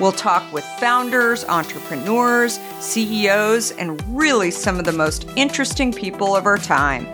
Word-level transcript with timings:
We'll 0.00 0.12
talk 0.12 0.52
with 0.52 0.64
founders, 0.78 1.44
entrepreneurs, 1.46 2.60
CEOs, 2.78 3.72
and 3.72 4.00
really 4.16 4.52
some 4.52 4.78
of 4.78 4.84
the 4.84 4.92
most 4.92 5.28
interesting 5.34 5.92
people 5.92 6.36
of 6.36 6.46
our 6.46 6.56
time. 6.56 7.04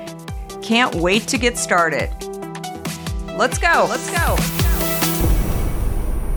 Can't 0.60 0.94
wait 0.96 1.26
to 1.28 1.38
get 1.38 1.56
started. 1.56 2.10
Let's 3.38 3.56
go. 3.56 3.86
Let's 3.88 4.10
go. 4.10 4.36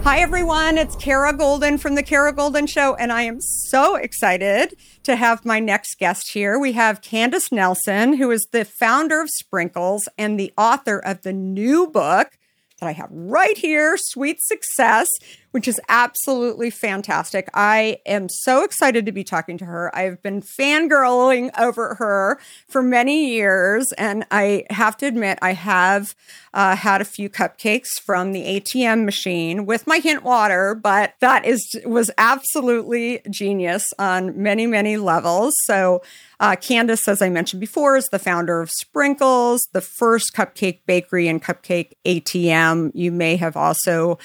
Hi, 0.05 0.19
everyone. 0.19 0.77
It's 0.77 0.95
Kara 0.95 1.33
Goldin 1.33 1.77
from 1.77 1.95
The 1.95 2.03
Kara 2.03 2.31
Goldin 2.31 2.69
Show, 2.69 2.95
and 2.95 3.11
I 3.11 3.23
am 3.23 3.41
so 3.41 3.97
excited 3.97 4.73
to 5.03 5.17
have 5.17 5.43
my 5.43 5.59
next 5.59 5.99
guest 5.99 6.31
here. 6.31 6.57
We 6.57 6.71
have 6.71 7.01
Candace 7.01 7.51
Nelson, 7.51 8.13
who 8.13 8.31
is 8.31 8.47
the 8.53 8.63
founder 8.63 9.19
of 9.19 9.29
Sprinkles 9.29 10.07
and 10.17 10.39
the 10.39 10.53
author 10.57 10.97
of 10.97 11.23
the 11.23 11.33
new 11.33 11.87
book 11.87 12.37
that 12.79 12.87
I 12.87 12.93
have 12.93 13.09
right 13.11 13.57
here, 13.57 13.97
Sweet 13.97 14.41
Success, 14.41 15.09
which 15.57 15.67
is 15.67 15.81
absolutely 15.89 16.69
fantastic. 16.69 17.49
I 17.51 17.97
am 18.05 18.29
so 18.29 18.63
excited 18.63 19.07
to 19.07 19.11
be 19.11 19.23
talking 19.23 19.57
to 19.57 19.65
her. 19.65 19.89
I've 19.95 20.21
been 20.21 20.39
fangirling 20.39 21.49
over 21.57 21.95
her 21.95 22.37
for 22.69 22.83
many 22.83 23.33
years, 23.33 23.91
and 23.97 24.23
I 24.29 24.65
have 24.69 24.97
to 24.97 25.07
admit, 25.07 25.39
I 25.41 25.53
have 25.53 26.13
uh, 26.53 26.75
had 26.75 27.01
a 27.01 27.05
few 27.05 27.27
cupcakes 27.27 27.99
from 28.05 28.33
the 28.33 28.43
ATM 28.43 29.03
machine 29.03 29.65
with 29.65 29.87
my 29.87 29.97
hint 29.97 30.21
water, 30.21 30.75
but 30.75 31.15
that 31.21 31.43
is 31.43 31.75
was 31.87 32.11
absolutely 32.19 33.21
genius 33.27 33.83
on 33.97 34.39
many, 34.39 34.67
many 34.67 34.97
levels. 34.97 35.55
So, 35.65 36.03
uh, 36.39 36.55
Candace, 36.55 37.07
as 37.07 37.21
I 37.21 37.29
mentioned 37.29 37.59
before, 37.59 37.97
is 37.97 38.07
the 38.11 38.19
founder 38.19 38.61
of 38.61 38.69
Sprinkles, 38.69 39.67
the 39.73 39.81
first 39.81 40.33
cupcake 40.35 40.81
bakery 40.85 41.27
and 41.27 41.41
cupcake 41.41 41.93
ATM. 42.05 42.91
You 42.93 43.11
may 43.11 43.37
have 43.37 43.57
also 43.57 44.19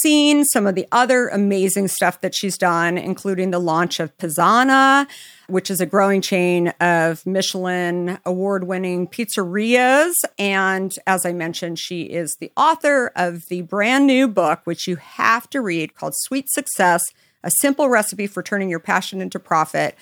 seen 0.00 0.46
some 0.46 0.66
of 0.66 0.74
the 0.74 0.86
other 0.92 1.28
amazing 1.28 1.88
stuff 1.88 2.22
that 2.22 2.34
she's 2.34 2.56
done, 2.56 2.96
including 2.96 3.50
the 3.50 3.58
launch 3.58 4.00
of 4.00 4.16
Pizzana, 4.16 5.06
which 5.46 5.70
is 5.70 5.78
a 5.78 5.86
growing 5.86 6.22
chain 6.22 6.68
of 6.80 7.26
Michelin 7.26 8.18
award 8.24 8.64
winning 8.64 9.06
pizzerias. 9.06 10.12
And 10.38 10.94
as 11.06 11.26
I 11.26 11.32
mentioned, 11.32 11.78
she 11.78 12.04
is 12.04 12.36
the 12.40 12.50
author 12.56 13.12
of 13.14 13.48
the 13.48 13.60
brand 13.60 14.06
new 14.06 14.26
book, 14.26 14.60
which 14.64 14.88
you 14.88 14.96
have 14.96 15.50
to 15.50 15.60
read 15.60 15.94
called 15.94 16.14
Sweet 16.16 16.50
Success 16.50 17.02
A 17.44 17.50
Simple 17.60 17.90
Recipe 17.90 18.26
for 18.26 18.42
Turning 18.42 18.70
Your 18.70 18.80
Passion 18.80 19.20
into 19.20 19.38
Profit. 19.38 19.98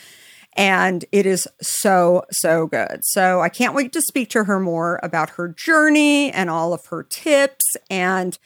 And 0.56 1.05
it 1.12 1.27
is 1.27 1.47
so, 1.62 2.25
so 2.31 2.66
good. 2.66 3.00
So 3.03 3.41
I 3.41 3.49
can't 3.49 3.75
wait 3.75 3.93
to 3.93 4.03
speak 4.03 4.31
to 4.31 4.44
her 4.44 4.59
more 4.59 4.99
about 5.03 5.31
her 5.31 5.49
journey 5.49 6.33
and 6.33 6.50
all 6.50 6.72
of 6.72 6.87
her 6.87 7.03
tips 7.05 7.65
and 7.88 8.37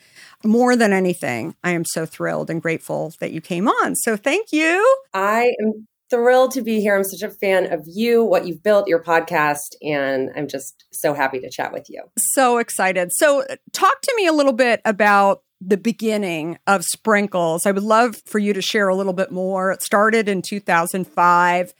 more 0.43 0.75
than 0.75 0.93
anything, 0.93 1.55
I 1.63 1.71
am 1.71 1.85
so 1.85 2.05
thrilled 2.05 2.49
and 2.49 2.61
grateful 2.61 3.13
that 3.19 3.31
you 3.31 3.41
came 3.41 3.67
on. 3.67 3.95
So 3.95 4.15
thank 4.15 4.51
you. 4.51 4.97
I 5.13 5.53
am 5.61 5.87
thrilled 6.09 6.51
to 6.51 6.61
be 6.61 6.81
here. 6.81 6.95
I'm 6.95 7.03
such 7.03 7.23
a 7.27 7.33
fan 7.33 7.71
of 7.71 7.81
you, 7.87 8.23
what 8.23 8.45
you've 8.45 8.61
built, 8.61 8.87
your 8.87 9.03
podcast, 9.03 9.75
and 9.81 10.29
I'm 10.35 10.47
just 10.47 10.85
so 10.91 11.13
happy 11.13 11.39
to 11.39 11.49
chat 11.49 11.73
with 11.73 11.87
you. 11.89 12.03
So 12.17 12.57
excited. 12.57 13.11
So, 13.13 13.43
uh, 13.43 13.55
talk 13.73 14.01
to 14.01 14.13
me 14.15 14.27
a 14.27 14.33
little 14.33 14.53
bit 14.53 14.81
about 14.85 15.41
the 15.59 15.77
beginning 15.77 16.59
of 16.67 16.83
Sprinkles. 16.83 17.65
I 17.65 17.71
would 17.71 17.83
love 17.83 18.21
for 18.25 18.39
you 18.39 18.53
to 18.53 18.61
share 18.61 18.87
a 18.87 18.95
little 18.95 19.13
bit 19.13 19.31
more. 19.31 19.71
It 19.71 19.81
started 19.81 20.29
in 20.29 20.41
2005. 20.41 21.73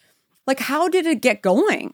Like, 0.48 0.60
how 0.60 0.88
did 0.88 1.06
it 1.06 1.22
get 1.22 1.42
going? 1.42 1.94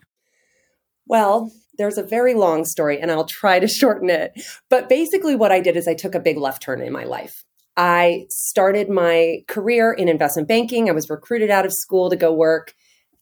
Well, 1.07 1.51
there's 1.77 1.97
a 1.97 2.03
very 2.03 2.33
long 2.33 2.65
story 2.65 2.99
and 2.99 3.11
I'll 3.11 3.25
try 3.25 3.59
to 3.59 3.67
shorten 3.79 4.09
it. 4.09 4.33
But 4.69 4.89
basically, 4.89 5.35
what 5.35 5.51
I 5.51 5.59
did 5.59 5.77
is 5.77 5.87
I 5.87 5.93
took 5.93 6.15
a 6.15 6.19
big 6.19 6.37
left 6.37 6.61
turn 6.61 6.81
in 6.81 6.93
my 6.93 7.03
life. 7.03 7.43
I 7.77 8.25
started 8.29 8.89
my 8.89 9.39
career 9.47 9.93
in 9.93 10.09
investment 10.09 10.47
banking. 10.47 10.89
I 10.89 10.93
was 10.93 11.09
recruited 11.09 11.49
out 11.49 11.65
of 11.65 11.73
school 11.73 12.09
to 12.09 12.15
go 12.17 12.33
work 12.33 12.73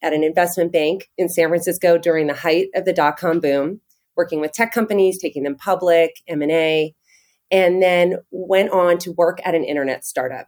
at 0.02 0.14
an 0.14 0.24
investment 0.24 0.72
bank 0.72 1.10
in 1.18 1.30
San 1.30 1.50
Francisco 1.50 1.98
during 1.98 2.28
the 2.28 2.34
height 2.34 2.70
of 2.74 2.86
the 2.86 2.94
dot 2.94 3.18
com 3.18 3.40
boom, 3.40 3.82
working 4.16 4.42
with 4.42 4.52
tech 4.52 4.74
companies, 4.74 5.20
taking 5.22 5.44
them 5.44 5.56
public, 5.56 6.12
M&A, 6.28 6.96
and 7.52 7.82
then 7.82 8.18
went 8.32 8.72
on 8.72 8.98
to 9.00 9.12
work 9.12 9.40
at 9.46 9.56
an 9.56 9.64
internet 9.64 10.04
startup. 10.04 10.48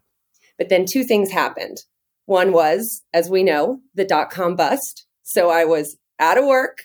But 0.57 0.69
then 0.69 0.85
two 0.85 1.03
things 1.03 1.31
happened. 1.31 1.83
One 2.31 2.53
was, 2.53 3.01
as 3.13 3.29
we 3.29 3.43
know, 3.43 3.81
the 3.93 4.05
dot 4.05 4.29
com 4.29 4.55
bust. 4.55 5.05
So 5.21 5.49
I 5.49 5.65
was 5.65 5.97
out 6.17 6.37
of 6.37 6.45
work 6.45 6.83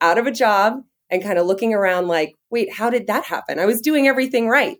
out 0.00 0.16
of 0.16 0.26
a 0.26 0.32
job 0.32 0.80
and 1.10 1.22
kind 1.22 1.38
of 1.38 1.44
looking 1.44 1.74
around 1.74 2.08
like, 2.08 2.36
wait, 2.50 2.72
how 2.72 2.88
did 2.88 3.06
that 3.06 3.26
happen? 3.26 3.58
I 3.58 3.66
was 3.66 3.82
doing 3.82 4.08
everything 4.08 4.48
right. 4.48 4.78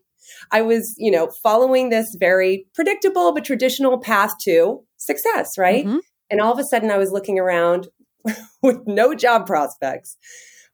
I 0.50 0.62
was, 0.62 0.94
you 0.96 1.10
know, 1.10 1.28
following 1.42 1.90
this 1.90 2.16
very 2.18 2.64
predictable 2.74 3.34
but 3.34 3.44
traditional 3.44 3.98
path 3.98 4.30
to 4.44 4.82
success, 4.96 5.58
right? 5.58 5.84
Mm-hmm. 5.84 5.98
And 6.30 6.40
all 6.40 6.54
of 6.54 6.58
a 6.58 6.64
sudden 6.64 6.90
I 6.90 6.96
was 6.96 7.12
looking 7.12 7.38
around 7.38 7.88
with 8.62 8.78
no 8.86 9.14
job 9.14 9.46
prospects. 9.46 10.16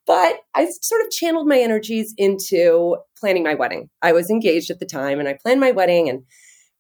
But 0.06 0.36
I 0.54 0.68
sort 0.80 1.00
of 1.00 1.10
channeled 1.10 1.48
my 1.48 1.58
energies 1.58 2.14
into 2.16 2.98
planning 3.18 3.42
my 3.42 3.54
wedding. 3.54 3.90
I 4.00 4.12
was 4.12 4.30
engaged 4.30 4.70
at 4.70 4.78
the 4.78 4.86
time 4.86 5.18
and 5.18 5.28
I 5.28 5.36
planned 5.42 5.58
my 5.58 5.72
wedding 5.72 6.08
and 6.08 6.22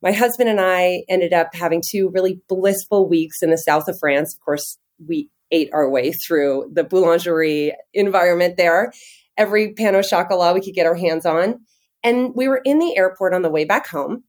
my 0.04 0.12
husband 0.12 0.50
and 0.50 0.60
I 0.60 1.04
ended 1.08 1.32
up 1.32 1.54
having 1.54 1.82
two 1.84 2.10
really 2.10 2.38
blissful 2.46 3.08
weeks 3.08 3.42
in 3.42 3.50
the 3.50 3.56
south 3.56 3.88
of 3.88 3.98
France. 3.98 4.34
Of 4.34 4.40
course, 4.44 4.78
we 5.04 5.30
ate 5.50 5.70
our 5.72 5.88
way 5.88 6.12
through 6.12 6.70
the 6.72 6.84
boulangerie 6.84 7.72
environment 7.94 8.58
there. 8.58 8.92
Every 9.38 9.72
pain 9.72 9.94
au 9.94 10.02
chocolat 10.02 10.52
we 10.54 10.60
could 10.60 10.74
get 10.74 10.86
our 10.86 10.94
hands 10.94 11.24
on. 11.24 11.60
And 12.02 12.34
we 12.34 12.48
were 12.48 12.60
in 12.66 12.78
the 12.80 12.94
airport 12.98 13.32
on 13.32 13.40
the 13.40 13.50
way 13.50 13.64
back 13.64 13.86
home 13.88 14.24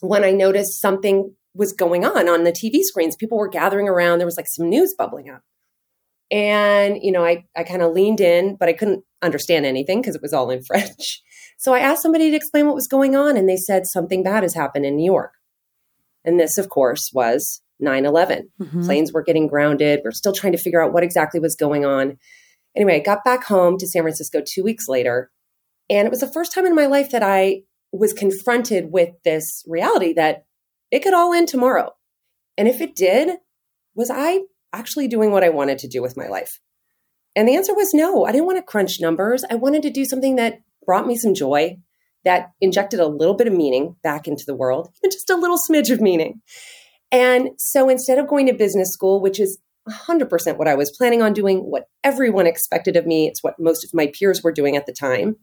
when 0.00 0.24
I 0.24 0.32
noticed 0.32 0.80
something 0.80 1.32
was 1.54 1.72
going 1.72 2.04
on 2.04 2.28
on 2.28 2.42
the 2.42 2.52
TV 2.52 2.82
screens. 2.82 3.14
People 3.14 3.38
were 3.38 3.48
gathering 3.48 3.88
around. 3.88 4.18
There 4.18 4.26
was 4.26 4.36
like 4.36 4.48
some 4.48 4.68
news 4.68 4.92
bubbling 4.98 5.30
up. 5.30 5.42
And, 6.32 6.98
you 7.00 7.12
know, 7.12 7.24
I, 7.24 7.44
I 7.56 7.62
kind 7.62 7.82
of 7.82 7.92
leaned 7.92 8.20
in, 8.20 8.56
but 8.56 8.68
I 8.68 8.72
couldn't 8.72 9.04
understand 9.22 9.66
anything 9.66 10.00
because 10.00 10.16
it 10.16 10.22
was 10.22 10.32
all 10.32 10.50
in 10.50 10.64
French. 10.66 11.22
So 11.56 11.72
I 11.72 11.78
asked 11.80 12.02
somebody 12.02 12.30
to 12.30 12.36
explain 12.36 12.66
what 12.66 12.74
was 12.74 12.88
going 12.88 13.16
on, 13.16 13.36
and 13.36 13.48
they 13.48 13.56
said 13.56 13.86
something 13.86 14.22
bad 14.22 14.42
has 14.42 14.54
happened 14.54 14.84
in 14.84 14.96
New 14.96 15.04
York. 15.04 15.32
And 16.24 16.38
this, 16.38 16.58
of 16.58 16.68
course, 16.68 17.10
was 17.14 17.62
9 17.80 18.04
11. 18.04 18.50
Mm-hmm. 18.60 18.84
Planes 18.84 19.12
were 19.12 19.22
getting 19.22 19.46
grounded. 19.46 20.00
We 20.02 20.08
are 20.08 20.12
still 20.12 20.32
trying 20.32 20.52
to 20.52 20.58
figure 20.58 20.82
out 20.82 20.92
what 20.92 21.02
exactly 21.02 21.40
was 21.40 21.56
going 21.56 21.84
on. 21.84 22.18
Anyway, 22.74 22.96
I 22.96 23.00
got 23.00 23.24
back 23.24 23.44
home 23.44 23.78
to 23.78 23.86
San 23.86 24.02
Francisco 24.02 24.42
two 24.46 24.62
weeks 24.62 24.88
later. 24.88 25.30
And 25.88 26.06
it 26.06 26.10
was 26.10 26.20
the 26.20 26.32
first 26.32 26.52
time 26.52 26.66
in 26.66 26.74
my 26.74 26.86
life 26.86 27.10
that 27.10 27.22
I 27.22 27.62
was 27.92 28.12
confronted 28.12 28.90
with 28.90 29.10
this 29.24 29.62
reality 29.66 30.12
that 30.14 30.44
it 30.90 31.00
could 31.02 31.14
all 31.14 31.32
end 31.32 31.48
tomorrow. 31.48 31.92
And 32.58 32.68
if 32.68 32.80
it 32.80 32.96
did, 32.96 33.38
was 33.94 34.10
I 34.10 34.40
actually 34.72 35.08
doing 35.08 35.30
what 35.30 35.44
I 35.44 35.48
wanted 35.48 35.78
to 35.78 35.88
do 35.88 36.02
with 36.02 36.16
my 36.16 36.26
life? 36.26 36.60
And 37.34 37.46
the 37.46 37.54
answer 37.54 37.74
was 37.74 37.94
no. 37.94 38.24
I 38.24 38.32
didn't 38.32 38.46
want 38.46 38.58
to 38.58 38.62
crunch 38.62 39.00
numbers. 39.00 39.44
I 39.48 39.54
wanted 39.54 39.82
to 39.82 39.90
do 39.90 40.04
something 40.04 40.36
that 40.36 40.60
brought 40.86 41.06
me 41.06 41.16
some 41.16 41.34
joy, 41.34 41.76
that 42.24 42.52
injected 42.60 43.00
a 43.00 43.06
little 43.06 43.34
bit 43.34 43.46
of 43.46 43.52
meaning 43.52 43.96
back 44.02 44.26
into 44.26 44.44
the 44.46 44.54
world, 44.54 44.88
and 45.02 45.12
just 45.12 45.30
a 45.30 45.36
little 45.36 45.58
smidge 45.68 45.90
of 45.90 46.00
meaning. 46.00 46.40
And 47.12 47.50
so 47.58 47.88
instead 47.88 48.18
of 48.18 48.28
going 48.28 48.46
to 48.46 48.54
business 48.54 48.90
school, 48.90 49.20
which 49.20 49.38
is 49.38 49.58
100% 49.88 50.56
what 50.56 50.66
I 50.66 50.74
was 50.74 50.94
planning 50.96 51.22
on 51.22 51.32
doing, 51.32 51.58
what 51.58 51.84
everyone 52.02 52.46
expected 52.46 52.96
of 52.96 53.06
me, 53.06 53.28
it's 53.28 53.42
what 53.42 53.60
most 53.60 53.84
of 53.84 53.90
my 53.94 54.08
peers 54.08 54.42
were 54.42 54.52
doing 54.52 54.76
at 54.76 54.86
the 54.86 54.92
time. 54.92 55.36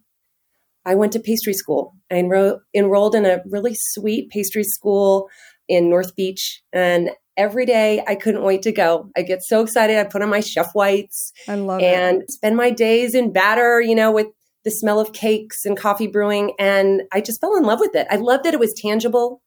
I 0.85 0.95
went 0.95 1.13
to 1.13 1.19
pastry 1.19 1.53
school. 1.53 1.95
I 2.11 2.15
enro- 2.15 2.59
enrolled 2.75 3.15
in 3.15 3.25
a 3.25 3.41
really 3.49 3.75
sweet 3.75 4.29
pastry 4.29 4.65
school 4.65 5.29
in 5.69 5.89
North 5.89 6.13
Beach. 6.17 6.61
And 6.73 7.11
every 7.37 7.65
day. 7.65 8.03
I 8.07 8.15
couldn't 8.15 8.43
wait 8.43 8.61
to 8.63 8.71
go. 8.71 9.09
I 9.15 9.21
get 9.21 9.43
so 9.43 9.61
excited. 9.61 9.97
I 9.97 10.03
put 10.03 10.21
on 10.21 10.29
my 10.29 10.39
chef 10.39 10.71
whites 10.73 11.31
I 11.47 11.55
love 11.55 11.81
and 11.81 12.23
it. 12.23 12.31
spend 12.31 12.55
my 12.55 12.69
days 12.69 13.15
in 13.15 13.31
batter, 13.31 13.81
you 13.81 13.95
know, 13.95 14.11
with 14.11 14.27
the 14.63 14.71
smell 14.71 14.99
of 14.99 15.13
cakes 15.13 15.65
and 15.65 15.77
coffee 15.77 16.07
brewing. 16.07 16.53
And 16.57 17.03
I 17.11 17.21
just 17.21 17.41
fell 17.41 17.55
in 17.55 17.63
love 17.63 17.79
with 17.79 17.95
it. 17.95 18.07
I 18.09 18.15
loved 18.15 18.45
that 18.45 18.53
it 18.53 18.59
was 18.59 18.73
tangible 18.73 19.41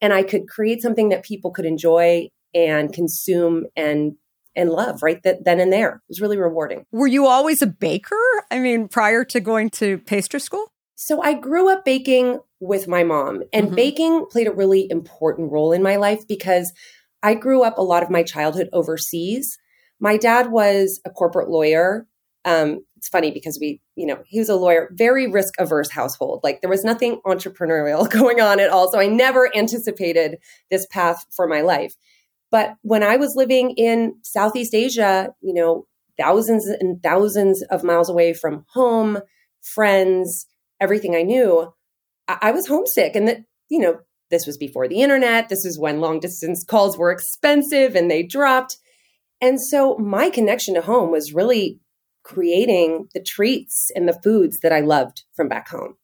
and 0.00 0.12
I 0.12 0.22
could 0.22 0.48
create 0.48 0.82
something 0.82 1.08
that 1.10 1.24
people 1.24 1.50
could 1.50 1.64
enjoy 1.64 2.28
and 2.54 2.92
consume 2.92 3.66
and 3.76 4.14
and 4.54 4.68
love 4.68 5.02
right 5.02 5.22
that 5.22 5.44
then 5.44 5.60
and 5.60 5.72
there. 5.72 5.94
It 5.94 6.10
was 6.10 6.20
really 6.20 6.36
rewarding. 6.36 6.84
Were 6.92 7.06
you 7.06 7.26
always 7.26 7.62
a 7.62 7.66
baker? 7.66 8.14
I 8.50 8.58
mean, 8.58 8.86
prior 8.86 9.24
to 9.24 9.40
going 9.40 9.70
to 9.70 9.96
pastry 9.98 10.40
school? 10.40 10.66
So 10.94 11.22
I 11.22 11.32
grew 11.32 11.70
up 11.70 11.86
baking 11.86 12.38
with 12.60 12.86
my 12.86 13.02
mom, 13.02 13.44
and 13.52 13.70
Mhm. 13.70 13.76
baking 13.76 14.26
played 14.30 14.46
a 14.46 14.52
really 14.52 14.90
important 14.90 15.50
role 15.50 15.72
in 15.72 15.82
my 15.82 15.96
life 15.96 16.26
because 16.28 16.72
I 17.22 17.34
grew 17.34 17.62
up 17.62 17.78
a 17.78 17.82
lot 17.82 18.02
of 18.02 18.10
my 18.10 18.22
childhood 18.22 18.68
overseas. 18.74 19.56
My 19.98 20.16
dad 20.18 20.52
was 20.52 21.00
a 21.06 21.10
corporate 21.10 21.48
lawyer. 21.48 22.06
Um, 22.44 22.84
it's 22.96 23.08
funny 23.08 23.30
because 23.30 23.58
we, 23.60 23.80
you 23.96 24.06
know, 24.06 24.22
he 24.26 24.38
was 24.38 24.48
a 24.48 24.56
lawyer, 24.56 24.88
very 24.92 25.26
risk 25.26 25.54
averse 25.58 25.90
household. 25.90 26.40
Like 26.42 26.60
there 26.60 26.70
was 26.70 26.84
nothing 26.84 27.20
entrepreneurial 27.26 28.08
going 28.18 28.40
on 28.40 28.60
at 28.60 28.70
all. 28.70 28.90
So 28.90 29.00
I 29.00 29.06
never 29.06 29.54
anticipated 29.56 30.38
this 30.70 30.86
path 30.86 31.24
for 31.30 31.46
my 31.46 31.60
life. 31.62 31.94
But 32.50 32.74
when 32.82 33.02
I 33.02 33.16
was 33.16 33.34
living 33.34 33.70
in 33.72 34.14
Southeast 34.22 34.74
Asia, 34.74 35.30
you 35.40 35.54
know, 35.54 35.86
thousands 36.18 36.66
and 36.66 37.02
thousands 37.02 37.62
of 37.62 37.82
miles 37.82 38.10
away 38.10 38.34
from 38.34 38.66
home, 38.72 39.18
friends, 39.62 40.46
everything 40.80 41.16
I 41.16 41.22
knew, 41.22 41.72
I, 42.28 42.38
I 42.42 42.50
was 42.52 42.66
homesick. 42.66 43.16
And 43.16 43.26
that, 43.28 43.38
you 43.68 43.78
know, 43.78 44.00
this 44.30 44.46
was 44.46 44.56
before 44.56 44.88
the 44.88 45.02
internet. 45.02 45.48
This 45.48 45.64
is 45.64 45.78
when 45.78 46.00
long 46.00 46.20
distance 46.20 46.64
calls 46.64 46.98
were 46.98 47.10
expensive 47.10 47.94
and 47.94 48.10
they 48.10 48.22
dropped. 48.22 48.76
And 49.40 49.60
so 49.60 49.96
my 49.98 50.30
connection 50.30 50.74
to 50.74 50.82
home 50.82 51.10
was 51.10 51.34
really 51.34 51.80
creating 52.22 53.08
the 53.14 53.22
treats 53.22 53.90
and 53.94 54.08
the 54.08 54.18
foods 54.22 54.60
that 54.60 54.72
I 54.72 54.80
loved 54.80 55.24
from 55.34 55.48
back 55.48 55.68
home. 55.68 55.94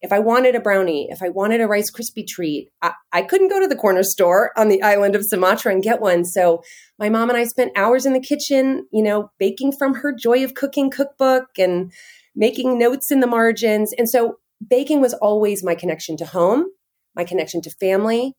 If 0.00 0.12
I 0.12 0.18
wanted 0.18 0.54
a 0.54 0.60
brownie, 0.60 1.08
if 1.10 1.22
I 1.22 1.28
wanted 1.28 1.60
a 1.60 1.66
Rice 1.66 1.90
Krispie 1.90 2.26
treat, 2.26 2.70
I, 2.82 2.92
I 3.12 3.22
couldn't 3.22 3.48
go 3.48 3.60
to 3.60 3.66
the 3.66 3.76
corner 3.76 4.02
store 4.02 4.52
on 4.56 4.68
the 4.68 4.82
island 4.82 5.14
of 5.14 5.24
Sumatra 5.24 5.72
and 5.72 5.82
get 5.82 6.00
one. 6.00 6.24
So 6.24 6.62
my 6.98 7.08
mom 7.08 7.28
and 7.28 7.38
I 7.38 7.44
spent 7.44 7.76
hours 7.76 8.06
in 8.06 8.12
the 8.12 8.20
kitchen, 8.20 8.86
you 8.92 9.02
know, 9.02 9.30
baking 9.38 9.72
from 9.72 9.94
her 9.94 10.12
Joy 10.12 10.44
of 10.44 10.54
Cooking 10.54 10.90
cookbook 10.90 11.46
and 11.58 11.92
making 12.34 12.78
notes 12.78 13.10
in 13.10 13.20
the 13.20 13.26
margins. 13.26 13.92
And 13.98 14.08
so 14.08 14.38
baking 14.66 15.00
was 15.00 15.14
always 15.14 15.64
my 15.64 15.74
connection 15.74 16.16
to 16.18 16.26
home, 16.26 16.66
my 17.14 17.24
connection 17.24 17.60
to 17.62 17.70
family, 17.70 18.34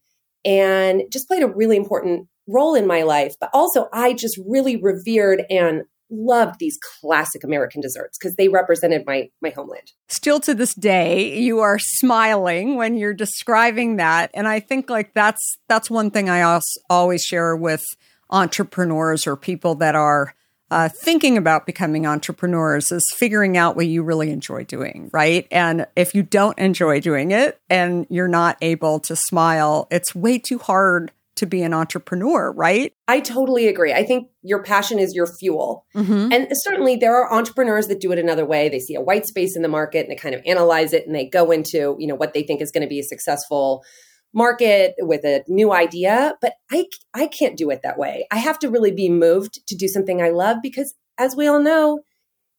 and 0.45 1.03
just 1.11 1.27
played 1.27 1.43
a 1.43 1.47
really 1.47 1.77
important 1.77 2.27
role 2.47 2.75
in 2.75 2.87
my 2.87 3.03
life. 3.03 3.35
But 3.39 3.49
also, 3.53 3.87
I 3.93 4.13
just 4.13 4.39
really 4.47 4.75
revered 4.75 5.43
and 5.49 5.83
loved 6.09 6.59
these 6.59 6.77
classic 7.01 7.43
American 7.43 7.81
desserts 7.81 8.17
because 8.17 8.35
they 8.35 8.47
represented 8.47 9.05
my 9.05 9.29
my 9.41 9.49
homeland. 9.49 9.91
Still 10.07 10.39
to 10.41 10.53
this 10.53 10.73
day, 10.73 11.39
you 11.39 11.59
are 11.59 11.79
smiling 11.79 12.75
when 12.75 12.97
you're 12.97 13.13
describing 13.13 13.97
that, 13.97 14.31
and 14.33 14.47
I 14.47 14.59
think 14.59 14.89
like 14.89 15.13
that's 15.13 15.57
that's 15.67 15.89
one 15.89 16.11
thing 16.11 16.29
I 16.29 16.59
always 16.89 17.21
share 17.21 17.55
with 17.55 17.83
entrepreneurs 18.29 19.25
or 19.25 19.35
people 19.35 19.75
that 19.75 19.95
are 19.95 20.35
uh, 20.71 20.89
thinking 20.89 21.37
about 21.37 21.65
becoming 21.65 22.05
entrepreneurs 22.05 22.91
is 22.91 23.03
figuring 23.17 23.57
out 23.57 23.75
what 23.75 23.87
you 23.87 24.03
really 24.03 24.29
enjoy 24.29 24.63
doing, 24.63 25.09
right? 25.11 25.47
And 25.51 25.87
if 25.95 26.13
you 26.13 26.21
don't 26.21 26.57
enjoy 26.59 26.99
doing 26.99 27.31
it 27.31 27.59
and 27.69 28.05
you're 28.09 28.27
not 28.27 28.57
able 28.61 28.99
to 29.01 29.15
smile, 29.15 29.87
it's 29.89 30.13
way 30.13 30.37
too 30.37 30.59
hard 30.59 31.11
to 31.39 31.45
be 31.45 31.61
an 31.61 31.73
entrepreneur, 31.73 32.51
right? 32.51 32.93
I 33.07 33.19
totally 33.19 33.67
agree. 33.67 33.93
I 33.93 34.03
think 34.05 34.29
your 34.41 34.63
passion 34.63 34.99
is 34.99 35.13
your 35.13 35.27
fuel. 35.27 35.85
Mm-hmm. 35.95 36.31
And 36.31 36.47
certainly 36.63 36.95
there 36.95 37.15
are 37.15 37.33
entrepreneurs 37.33 37.87
that 37.87 37.99
do 37.99 38.11
it 38.11 38.19
another 38.19 38.45
way. 38.45 38.69
They 38.69 38.79
see 38.79 38.95
a 38.95 39.01
white 39.01 39.25
space 39.25 39.55
in 39.55 39.61
the 39.61 39.67
market 39.67 40.01
and 40.01 40.11
they 40.11 40.15
kind 40.15 40.35
of 40.35 40.41
analyze 40.45 40.93
it 40.93 41.05
and 41.05 41.15
they 41.15 41.27
go 41.27 41.51
into, 41.51 41.95
you 41.99 42.07
know, 42.07 42.15
what 42.15 42.33
they 42.33 42.43
think 42.43 42.61
is 42.61 42.71
going 42.71 42.83
to 42.83 42.87
be 42.87 42.99
a 42.99 43.03
successful 43.03 43.83
market 44.33 44.93
with 44.99 45.23
a 45.23 45.43
new 45.47 45.73
idea, 45.73 46.35
but 46.41 46.53
I 46.71 46.85
I 47.13 47.27
can't 47.27 47.57
do 47.57 47.69
it 47.71 47.81
that 47.83 47.97
way. 47.97 48.27
I 48.31 48.37
have 48.37 48.59
to 48.59 48.69
really 48.69 48.91
be 48.91 49.09
moved 49.09 49.59
to 49.67 49.75
do 49.75 49.87
something 49.87 50.21
I 50.21 50.29
love 50.29 50.57
because 50.61 50.93
as 51.17 51.35
we 51.35 51.47
all 51.47 51.59
know, 51.59 51.99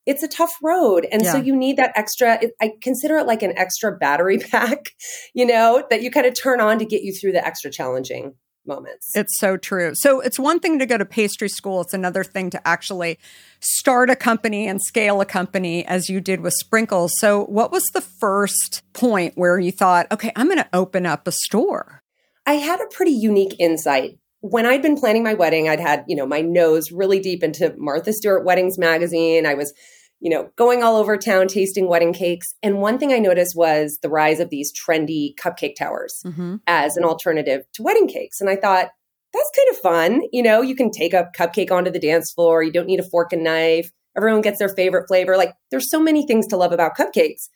it's 0.07 0.23
a 0.23 0.29
tough 0.29 0.53
road. 0.63 1.07
And 1.13 1.25
so 1.25 1.37
you 1.37 1.55
need 1.55 1.77
that 1.77 1.93
extra 1.95 2.43
it, 2.43 2.53
I 2.61 2.73
consider 2.83 3.19
it 3.19 3.27
like 3.27 3.43
an 3.43 3.57
extra 3.57 3.97
battery 3.97 4.39
pack, 4.51 4.91
you 5.35 5.47
know, 5.47 5.85
that 5.91 6.03
you 6.03 6.11
kind 6.11 6.27
of 6.27 6.35
turn 6.41 6.61
on 6.61 6.79
to 6.79 6.85
get 6.85 7.03
you 7.03 7.13
through 7.13 7.33
the 7.33 7.47
extra 7.47 7.71
challenging 7.71 8.35
moments. 8.67 9.11
It's 9.15 9.39
so 9.39 9.57
true. 9.57 9.93
So 9.95 10.21
it's 10.21 10.39
one 10.39 10.61
thing 10.61 10.79
to 10.79 10.87
go 10.87 10.99
to 10.99 11.05
pastry 11.05 11.49
school, 11.49 11.81
it's 11.81 11.95
another 11.95 12.25
thing 12.25 12.51
to 12.51 12.69
actually 12.69 13.19
start 13.61 14.11
a 14.11 14.17
company 14.17 14.67
and 14.67 14.81
scale 14.81 15.21
a 15.21 15.27
company 15.27 15.85
as 15.87 16.09
you 16.09 16.21
did 16.21 16.41
with 16.41 16.55
Sprinkles. 16.55 17.13
So, 17.19 17.45
what 17.45 17.73
was 17.73 17.85
the 17.93 18.01
first 18.01 18.83
point 18.93 19.35
where 19.37 19.59
you 19.59 19.73
thought, 19.73 20.07
okay, 20.13 20.33
I'm 20.37 20.47
going 20.47 20.59
to 20.59 20.69
open 20.73 21.07
up 21.07 21.27
a 21.27 21.33
store? 21.33 22.03
I 22.47 22.55
had 22.55 22.81
a 22.81 22.87
pretty 22.87 23.13
unique 23.13 23.57
insight. 23.59 24.19
When 24.41 24.65
I'd 24.65 24.83
been 24.83 24.97
planning 24.97 25.23
my 25.23 25.35
wedding, 25.35 25.69
I'd 25.69 25.81
had, 25.81 26.05
you 26.09 26.17
know, 26.17 26.27
my 26.27 26.41
nose 26.41 26.91
really 26.91 27.21
deep 27.21 27.43
into 27.43 27.75
Martha 27.77 28.13
Stewart 28.13 28.45
Weddings 28.45 28.79
magazine. 28.79 29.45
I 29.45 29.55
was, 29.55 29.75
you 30.21 30.31
know, 30.31 30.51
going 30.57 30.83
all 30.83 30.97
over 30.97 31.17
town 31.17 31.49
tasting 31.49 31.89
wedding 31.89 32.13
cakes. 32.13 32.55
And 32.63 32.81
one 32.81 32.99
thing 32.99 33.13
I 33.13 33.19
noticed 33.19 33.57
was 33.57 33.99
the 34.03 34.11
rise 34.11 34.39
of 34.39 34.51
these 34.51 34.73
trendy 34.73 35.35
cupcake 35.37 35.77
towers 35.77 36.23
Mm-hmm. 36.25 36.57
as 36.67 36.97
an 36.97 37.05
alternative 37.05 37.63
to 37.75 37.83
wedding 37.83 38.07
cakes. 38.07 38.41
And 38.41 38.51
I 38.51 38.57
thought, 38.57 38.89
that's 39.33 39.51
kind 39.57 39.69
of 39.71 39.77
fun. 39.79 40.23
You 40.33 40.43
know, 40.43 40.61
you 40.61 40.75
can 40.75 40.91
take 40.91 41.15
a 41.15 41.31
cupcake 41.39 41.71
onto 41.71 41.91
the 41.91 42.01
dance 42.01 42.33
floor. 42.33 42.63
You 42.63 42.73
don't 42.73 42.87
need 42.87 42.99
a 43.01 43.05
fork 43.05 43.33
and 43.33 43.45
knife. 43.45 43.91
Everyone 44.17 44.41
gets 44.43 44.59
their 44.59 44.69
favorite 44.69 45.07
flavor. 45.07 45.37
Like, 45.37 45.55
there's 45.71 45.89
so 45.91 46.01
many 46.01 46.27
things 46.27 46.49
to 46.49 46.57
love 46.57 46.73
about 46.73 46.97
cupcakes. 46.97 47.49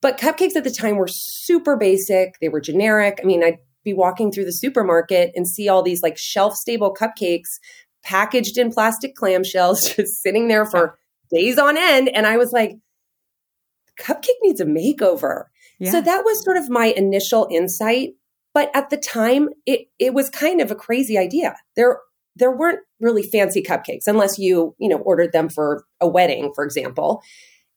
But 0.00 0.18
cupcakes 0.18 0.56
at 0.56 0.64
the 0.64 0.70
time 0.70 0.96
were 0.96 1.08
super 1.08 1.76
basic. 1.76 2.34
They 2.40 2.48
were 2.48 2.60
generic. 2.60 3.20
I 3.22 3.26
mean, 3.26 3.44
I'd 3.44 3.58
be 3.84 3.92
walking 3.92 4.32
through 4.32 4.46
the 4.46 4.52
supermarket 4.52 5.32
and 5.36 5.46
see 5.46 5.68
all 5.68 5.82
these 5.82 6.02
like 6.02 6.16
shelf 6.16 6.54
stable 6.54 6.94
cupcakes 6.98 7.58
packaged 8.02 8.56
in 8.58 8.72
plastic 8.72 9.14
clamshells, 9.14 9.78
just 9.96 10.22
sitting 10.22 10.48
there 10.48 10.64
for 10.64 10.98
days 11.30 11.58
on 11.58 11.76
end. 11.76 12.08
And 12.08 12.26
I 12.26 12.36
was 12.36 12.52
like, 12.52 12.76
cupcake 14.00 14.40
needs 14.42 14.60
a 14.60 14.64
makeover. 14.64 15.44
Yeah. 15.78 15.90
So 15.90 16.00
that 16.00 16.24
was 16.24 16.42
sort 16.44 16.56
of 16.56 16.68
my 16.68 16.86
initial 16.86 17.48
insight. 17.50 18.10
But 18.52 18.70
at 18.74 18.90
the 18.90 18.96
time, 18.96 19.48
it, 19.66 19.88
it 19.98 20.14
was 20.14 20.30
kind 20.30 20.60
of 20.60 20.70
a 20.70 20.76
crazy 20.76 21.18
idea. 21.18 21.56
There, 21.76 21.98
there 22.36 22.56
weren't 22.56 22.80
really 23.00 23.22
fancy 23.22 23.62
cupcakes 23.62 24.06
unless 24.06 24.38
you, 24.38 24.74
you 24.78 24.88
know, 24.88 24.98
ordered 24.98 25.32
them 25.32 25.48
for 25.48 25.84
a 26.00 26.08
wedding, 26.08 26.52
for 26.54 26.64
example. 26.64 27.22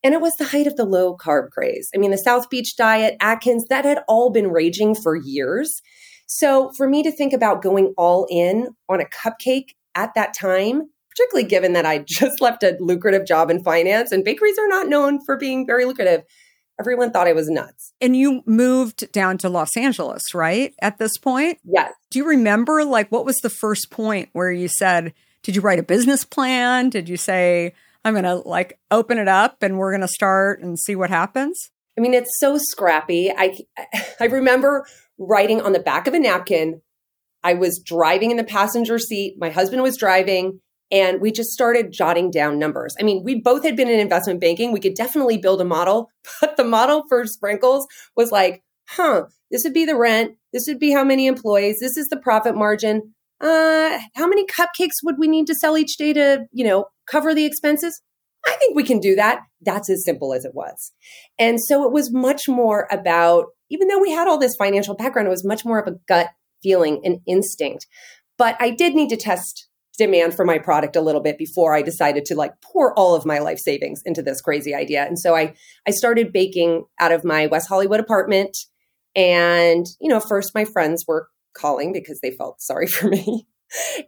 And 0.03 0.13
it 0.13 0.21
was 0.21 0.35
the 0.35 0.45
height 0.45 0.67
of 0.67 0.75
the 0.75 0.85
low 0.85 1.17
carb 1.17 1.49
craze. 1.49 1.89
I 1.95 1.97
mean, 1.97 2.11
the 2.11 2.17
South 2.17 2.49
Beach 2.49 2.75
diet, 2.75 3.17
Atkins, 3.19 3.65
that 3.69 3.85
had 3.85 4.03
all 4.07 4.29
been 4.29 4.51
raging 4.51 4.93
for 4.93 5.15
years. 5.15 5.81
So 6.27 6.71
for 6.73 6.87
me 6.87 7.03
to 7.03 7.11
think 7.11 7.33
about 7.33 7.63
going 7.63 7.93
all 7.97 8.27
in 8.29 8.69
on 8.87 9.01
a 9.01 9.05
cupcake 9.05 9.69
at 9.95 10.13
that 10.13 10.33
time, 10.33 10.83
particularly 11.17 11.47
given 11.47 11.73
that 11.73 11.85
I 11.85 11.99
just 12.07 12.41
left 12.41 12.63
a 12.63 12.77
lucrative 12.79 13.25
job 13.25 13.49
in 13.49 13.63
finance 13.63 14.11
and 14.11 14.23
bakeries 14.23 14.57
are 14.57 14.67
not 14.67 14.87
known 14.87 15.23
for 15.25 15.37
being 15.37 15.65
very 15.65 15.85
lucrative, 15.85 16.23
everyone 16.79 17.11
thought 17.11 17.27
I 17.27 17.33
was 17.33 17.49
nuts. 17.49 17.93
And 17.99 18.15
you 18.15 18.43
moved 18.45 19.11
down 19.11 19.37
to 19.39 19.49
Los 19.49 19.75
Angeles, 19.75 20.33
right? 20.33 20.73
At 20.81 20.97
this 20.97 21.17
point? 21.17 21.59
Yes. 21.63 21.93
Do 22.11 22.19
you 22.19 22.27
remember 22.27 22.83
like 22.85 23.11
what 23.11 23.25
was 23.25 23.37
the 23.37 23.49
first 23.49 23.89
point 23.89 24.29
where 24.33 24.51
you 24.51 24.67
said, 24.67 25.13
did 25.43 25.55
you 25.55 25.61
write 25.61 25.79
a 25.79 25.83
business 25.83 26.23
plan? 26.23 26.89
Did 26.89 27.09
you 27.09 27.17
say, 27.17 27.73
I'm 28.05 28.13
going 28.13 28.23
to 28.23 28.35
like 28.35 28.79
open 28.91 29.17
it 29.17 29.27
up 29.27 29.63
and 29.63 29.77
we're 29.77 29.91
going 29.91 30.01
to 30.01 30.07
start 30.07 30.61
and 30.61 30.77
see 30.77 30.95
what 30.95 31.09
happens? 31.09 31.71
I 31.97 32.01
mean, 32.01 32.13
it's 32.13 32.37
so 32.39 32.59
scrappy. 32.59 33.31
I 33.35 33.57
I 34.19 34.25
remember 34.25 34.85
writing 35.17 35.61
on 35.61 35.73
the 35.73 35.79
back 35.79 36.05
of 36.05 36.13
a 36.13 36.19
napkin. 36.19 36.81
I 37.43 37.55
was 37.55 37.79
driving 37.79 38.29
in 38.29 38.37
the 38.37 38.43
passenger 38.43 38.99
seat. 38.99 39.35
My 39.39 39.49
husband 39.49 39.81
was 39.81 39.97
driving, 39.97 40.59
and 40.91 41.21
we 41.21 41.31
just 41.31 41.51
started 41.51 41.91
jotting 41.91 42.31
down 42.31 42.59
numbers. 42.59 42.95
I 42.99 43.03
mean, 43.03 43.23
we 43.23 43.41
both 43.41 43.63
had 43.63 43.75
been 43.75 43.89
in 43.89 43.99
investment 43.99 44.39
banking. 44.39 44.71
We 44.71 44.79
could 44.79 44.95
definitely 44.95 45.37
build 45.37 45.61
a 45.61 45.65
model, 45.65 46.09
but 46.41 46.57
the 46.57 46.63
model 46.63 47.03
for 47.09 47.25
Sprinkles 47.25 47.87
was 48.15 48.31
like, 48.31 48.63
huh, 48.89 49.25
this 49.51 49.63
would 49.63 49.73
be 49.73 49.85
the 49.85 49.97
rent. 49.97 50.35
This 50.53 50.67
would 50.67 50.79
be 50.79 50.91
how 50.91 51.03
many 51.03 51.27
employees. 51.27 51.79
This 51.79 51.97
is 51.97 52.07
the 52.07 52.17
profit 52.17 52.55
margin. 52.55 53.13
Uh, 53.39 53.99
how 54.15 54.27
many 54.27 54.45
cupcakes 54.45 55.03
would 55.03 55.15
we 55.19 55.27
need 55.27 55.45
to 55.47 55.55
sell 55.55 55.77
each 55.77 55.97
day 55.97 56.13
to, 56.13 56.45
you 56.51 56.65
know, 56.65 56.85
cover 57.09 57.35
the 57.35 57.45
expenses? 57.45 58.01
I 58.45 58.55
think 58.55 58.75
we 58.75 58.83
can 58.83 58.99
do 58.99 59.15
that. 59.15 59.41
That's 59.61 59.89
as 59.89 60.05
simple 60.05 60.33
as 60.33 60.45
it 60.45 60.55
was. 60.55 60.93
And 61.37 61.61
so 61.61 61.83
it 61.83 61.91
was 61.91 62.11
much 62.11 62.47
more 62.47 62.87
about, 62.89 63.47
even 63.69 63.87
though 63.87 63.99
we 63.99 64.11
had 64.11 64.27
all 64.27 64.37
this 64.37 64.55
financial 64.55 64.95
background, 64.95 65.27
it 65.27 65.31
was 65.31 65.45
much 65.45 65.65
more 65.65 65.79
of 65.79 65.87
a 65.87 65.97
gut 66.07 66.29
feeling 66.63 67.01
and 67.03 67.19
instinct. 67.27 67.87
But 68.37 68.55
I 68.59 68.69
did 68.71 68.95
need 68.95 69.09
to 69.09 69.17
test 69.17 69.66
demand 69.97 70.35
for 70.35 70.45
my 70.45 70.57
product 70.57 70.95
a 70.95 71.01
little 71.01 71.21
bit 71.21 71.37
before 71.37 71.75
I 71.75 71.81
decided 71.81 72.25
to 72.25 72.35
like 72.35 72.53
pour 72.61 72.97
all 72.97 73.15
of 73.15 73.25
my 73.25 73.39
life 73.39 73.59
savings 73.59 74.01
into 74.05 74.21
this 74.21 74.41
crazy 74.41 74.73
idea. 74.73 75.05
And 75.05 75.19
so 75.19 75.35
I 75.35 75.53
I 75.87 75.91
started 75.91 76.31
baking 76.31 76.85
out 76.99 77.11
of 77.11 77.23
my 77.23 77.47
West 77.47 77.67
Hollywood 77.67 77.99
apartment. 77.99 78.57
And, 79.15 79.85
you 79.99 80.09
know, 80.09 80.19
first 80.19 80.51
my 80.53 80.65
friends 80.65 81.05
were 81.07 81.27
calling 81.55 81.91
because 81.91 82.19
they 82.21 82.31
felt 82.31 82.61
sorry 82.61 82.87
for 82.87 83.07
me. 83.07 83.47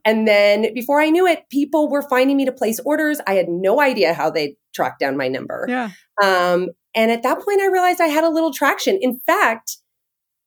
and 0.05 0.27
then 0.27 0.73
before 0.73 1.01
I 1.01 1.09
knew 1.09 1.27
it, 1.27 1.49
people 1.49 1.89
were 1.89 2.07
finding 2.07 2.37
me 2.37 2.45
to 2.45 2.51
place 2.51 2.79
orders. 2.85 3.19
I 3.27 3.33
had 3.33 3.49
no 3.49 3.81
idea 3.81 4.13
how 4.13 4.29
they 4.29 4.55
tracked 4.73 4.99
down 4.99 5.17
my 5.17 5.27
number. 5.27 5.65
Yeah. 5.67 5.89
Um, 6.23 6.69
and 6.95 7.11
at 7.11 7.23
that 7.23 7.41
point, 7.41 7.61
I 7.61 7.67
realized 7.67 8.01
I 8.01 8.07
had 8.07 8.23
a 8.23 8.29
little 8.29 8.53
traction. 8.53 8.97
In 9.01 9.19
fact, 9.19 9.77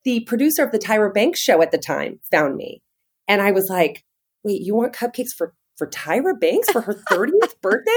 the 0.03 0.21
producer 0.21 0.63
of 0.63 0.71
the 0.71 0.79
Tyra 0.79 1.13
Banks 1.13 1.39
show 1.39 1.61
at 1.61 1.71
the 1.71 1.77
time 1.77 2.19
found 2.31 2.55
me. 2.55 2.81
And 3.27 3.41
I 3.41 3.51
was 3.51 3.69
like, 3.69 4.03
wait, 4.43 4.61
you 4.61 4.75
want 4.75 4.93
cupcakes 4.93 5.33
for, 5.37 5.53
for 5.77 5.87
Tyra 5.87 6.39
Banks 6.39 6.71
for 6.71 6.81
her 6.81 6.95
30th 7.11 7.55
birthday? 7.61 7.91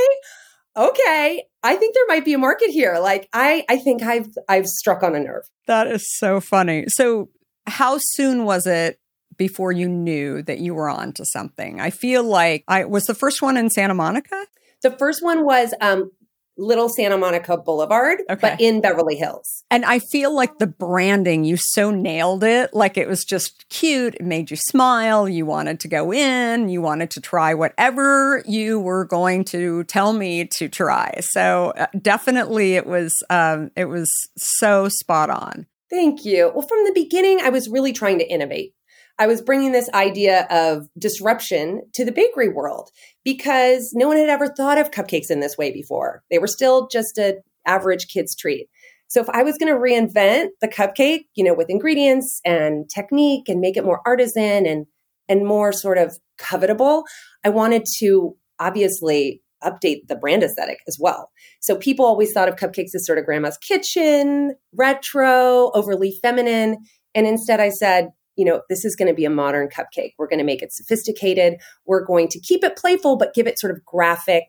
Okay. 0.76 1.44
I 1.62 1.76
think 1.76 1.94
there 1.94 2.06
might 2.08 2.24
be 2.24 2.34
a 2.34 2.38
market 2.38 2.70
here. 2.70 2.98
Like 3.00 3.28
I, 3.32 3.64
I 3.68 3.78
think 3.78 4.02
I've, 4.02 4.28
I've 4.48 4.66
struck 4.66 5.02
on 5.02 5.14
a 5.14 5.20
nerve. 5.20 5.44
That 5.66 5.86
is 5.86 6.06
so 6.18 6.40
funny. 6.40 6.84
So 6.88 7.30
how 7.66 7.98
soon 7.98 8.44
was 8.44 8.66
it 8.66 8.98
before 9.36 9.72
you 9.72 9.88
knew 9.88 10.42
that 10.42 10.58
you 10.58 10.74
were 10.74 10.88
on 10.88 11.12
to 11.14 11.24
something? 11.24 11.80
I 11.80 11.90
feel 11.90 12.22
like 12.22 12.64
I 12.68 12.84
was 12.84 13.04
the 13.04 13.14
first 13.14 13.42
one 13.42 13.56
in 13.56 13.70
Santa 13.70 13.94
Monica. 13.94 14.46
The 14.82 14.90
first 14.90 15.22
one 15.22 15.44
was 15.44 15.74
um, 15.80 16.12
Little 16.58 16.88
Santa 16.88 17.18
Monica 17.18 17.56
Boulevard, 17.56 18.20
Okay. 18.30 18.38
but 18.40 18.60
in 18.60 18.80
Beverly 18.80 19.16
Hills. 19.16 19.64
And 19.70 19.84
I 19.84 19.98
feel 19.98 20.34
like 20.34 20.58
the 20.58 20.66
branding, 20.66 21.44
you 21.44 21.56
so 21.56 21.90
nailed 21.90 22.42
it. 22.44 22.72
Like 22.72 22.96
it 22.96 23.08
was 23.08 23.24
just 23.24 23.68
cute. 23.68 24.14
It 24.14 24.24
made 24.24 24.50
you 24.50 24.56
smile. 24.56 25.28
You 25.28 25.44
wanted 25.46 25.80
to 25.80 25.88
go 25.88 26.12
in. 26.12 26.68
You 26.68 26.80
wanted 26.80 27.10
to 27.10 27.20
try 27.20 27.52
whatever 27.54 28.42
you 28.46 28.80
were 28.80 29.04
going 29.04 29.44
to 29.46 29.84
tell 29.84 30.12
me 30.12 30.46
to 30.56 30.68
try. 30.68 31.20
So 31.20 31.72
uh, 31.76 31.86
definitely 32.00 32.74
it 32.74 32.86
was, 32.86 33.12
um, 33.28 33.70
it 33.76 33.86
was 33.86 34.10
so 34.36 34.88
spot 34.88 35.30
on. 35.30 35.66
Thank 35.90 36.24
you. 36.24 36.50
Well, 36.54 36.66
from 36.66 36.84
the 36.84 36.92
beginning, 36.94 37.40
I 37.42 37.50
was 37.50 37.68
really 37.68 37.92
trying 37.92 38.18
to 38.18 38.28
innovate. 38.28 38.72
I 39.18 39.26
was 39.26 39.40
bringing 39.40 39.72
this 39.72 39.88
idea 39.94 40.46
of 40.50 40.88
disruption 40.98 41.82
to 41.94 42.04
the 42.04 42.12
bakery 42.12 42.48
world 42.48 42.90
because 43.24 43.92
no 43.94 44.08
one 44.08 44.18
had 44.18 44.28
ever 44.28 44.48
thought 44.48 44.78
of 44.78 44.90
cupcakes 44.90 45.30
in 45.30 45.40
this 45.40 45.56
way 45.56 45.72
before. 45.72 46.22
They 46.30 46.38
were 46.38 46.46
still 46.46 46.88
just 46.88 47.16
an 47.18 47.40
average 47.66 48.08
kid's 48.08 48.36
treat. 48.36 48.68
So 49.08 49.20
if 49.20 49.28
I 49.30 49.42
was 49.42 49.56
going 49.56 49.72
to 49.72 49.78
reinvent 49.78 50.48
the 50.60 50.68
cupcake, 50.68 51.26
you 51.34 51.44
know, 51.44 51.54
with 51.54 51.70
ingredients 51.70 52.40
and 52.44 52.90
technique 52.90 53.48
and 53.48 53.60
make 53.60 53.76
it 53.76 53.84
more 53.84 54.00
artisan 54.04 54.66
and 54.66 54.86
and 55.28 55.44
more 55.44 55.72
sort 55.72 55.98
of 55.98 56.18
covetable, 56.38 57.02
I 57.44 57.48
wanted 57.48 57.84
to 57.98 58.36
obviously 58.60 59.42
update 59.64 60.06
the 60.06 60.14
brand 60.14 60.44
aesthetic 60.44 60.78
as 60.86 60.98
well. 61.00 61.30
So 61.60 61.76
people 61.76 62.04
always 62.04 62.32
thought 62.32 62.48
of 62.48 62.56
cupcakes 62.56 62.94
as 62.94 63.04
sort 63.04 63.18
of 63.18 63.24
grandma's 63.24 63.58
kitchen, 63.58 64.54
retro, 64.72 65.72
overly 65.74 66.16
feminine, 66.22 66.76
and 67.14 67.26
instead 67.26 67.58
I 67.60 67.70
said, 67.70 68.10
you 68.36 68.44
know, 68.44 68.62
this 68.68 68.84
is 68.84 68.96
going 68.96 69.08
to 69.08 69.14
be 69.14 69.24
a 69.24 69.30
modern 69.30 69.68
cupcake. 69.68 70.12
We're 70.18 70.28
going 70.28 70.38
to 70.38 70.44
make 70.44 70.62
it 70.62 70.72
sophisticated. 70.72 71.56
We're 71.86 72.04
going 72.04 72.28
to 72.28 72.40
keep 72.40 72.62
it 72.64 72.76
playful, 72.76 73.16
but 73.16 73.34
give 73.34 73.46
it 73.46 73.58
sort 73.58 73.72
of 73.72 73.84
graphic, 73.84 74.44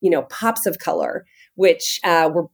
you 0.00 0.10
know, 0.10 0.22
pops 0.22 0.66
of 0.66 0.78
color, 0.78 1.24
which 1.54 2.00
uh, 2.04 2.30
we're, 2.32 2.46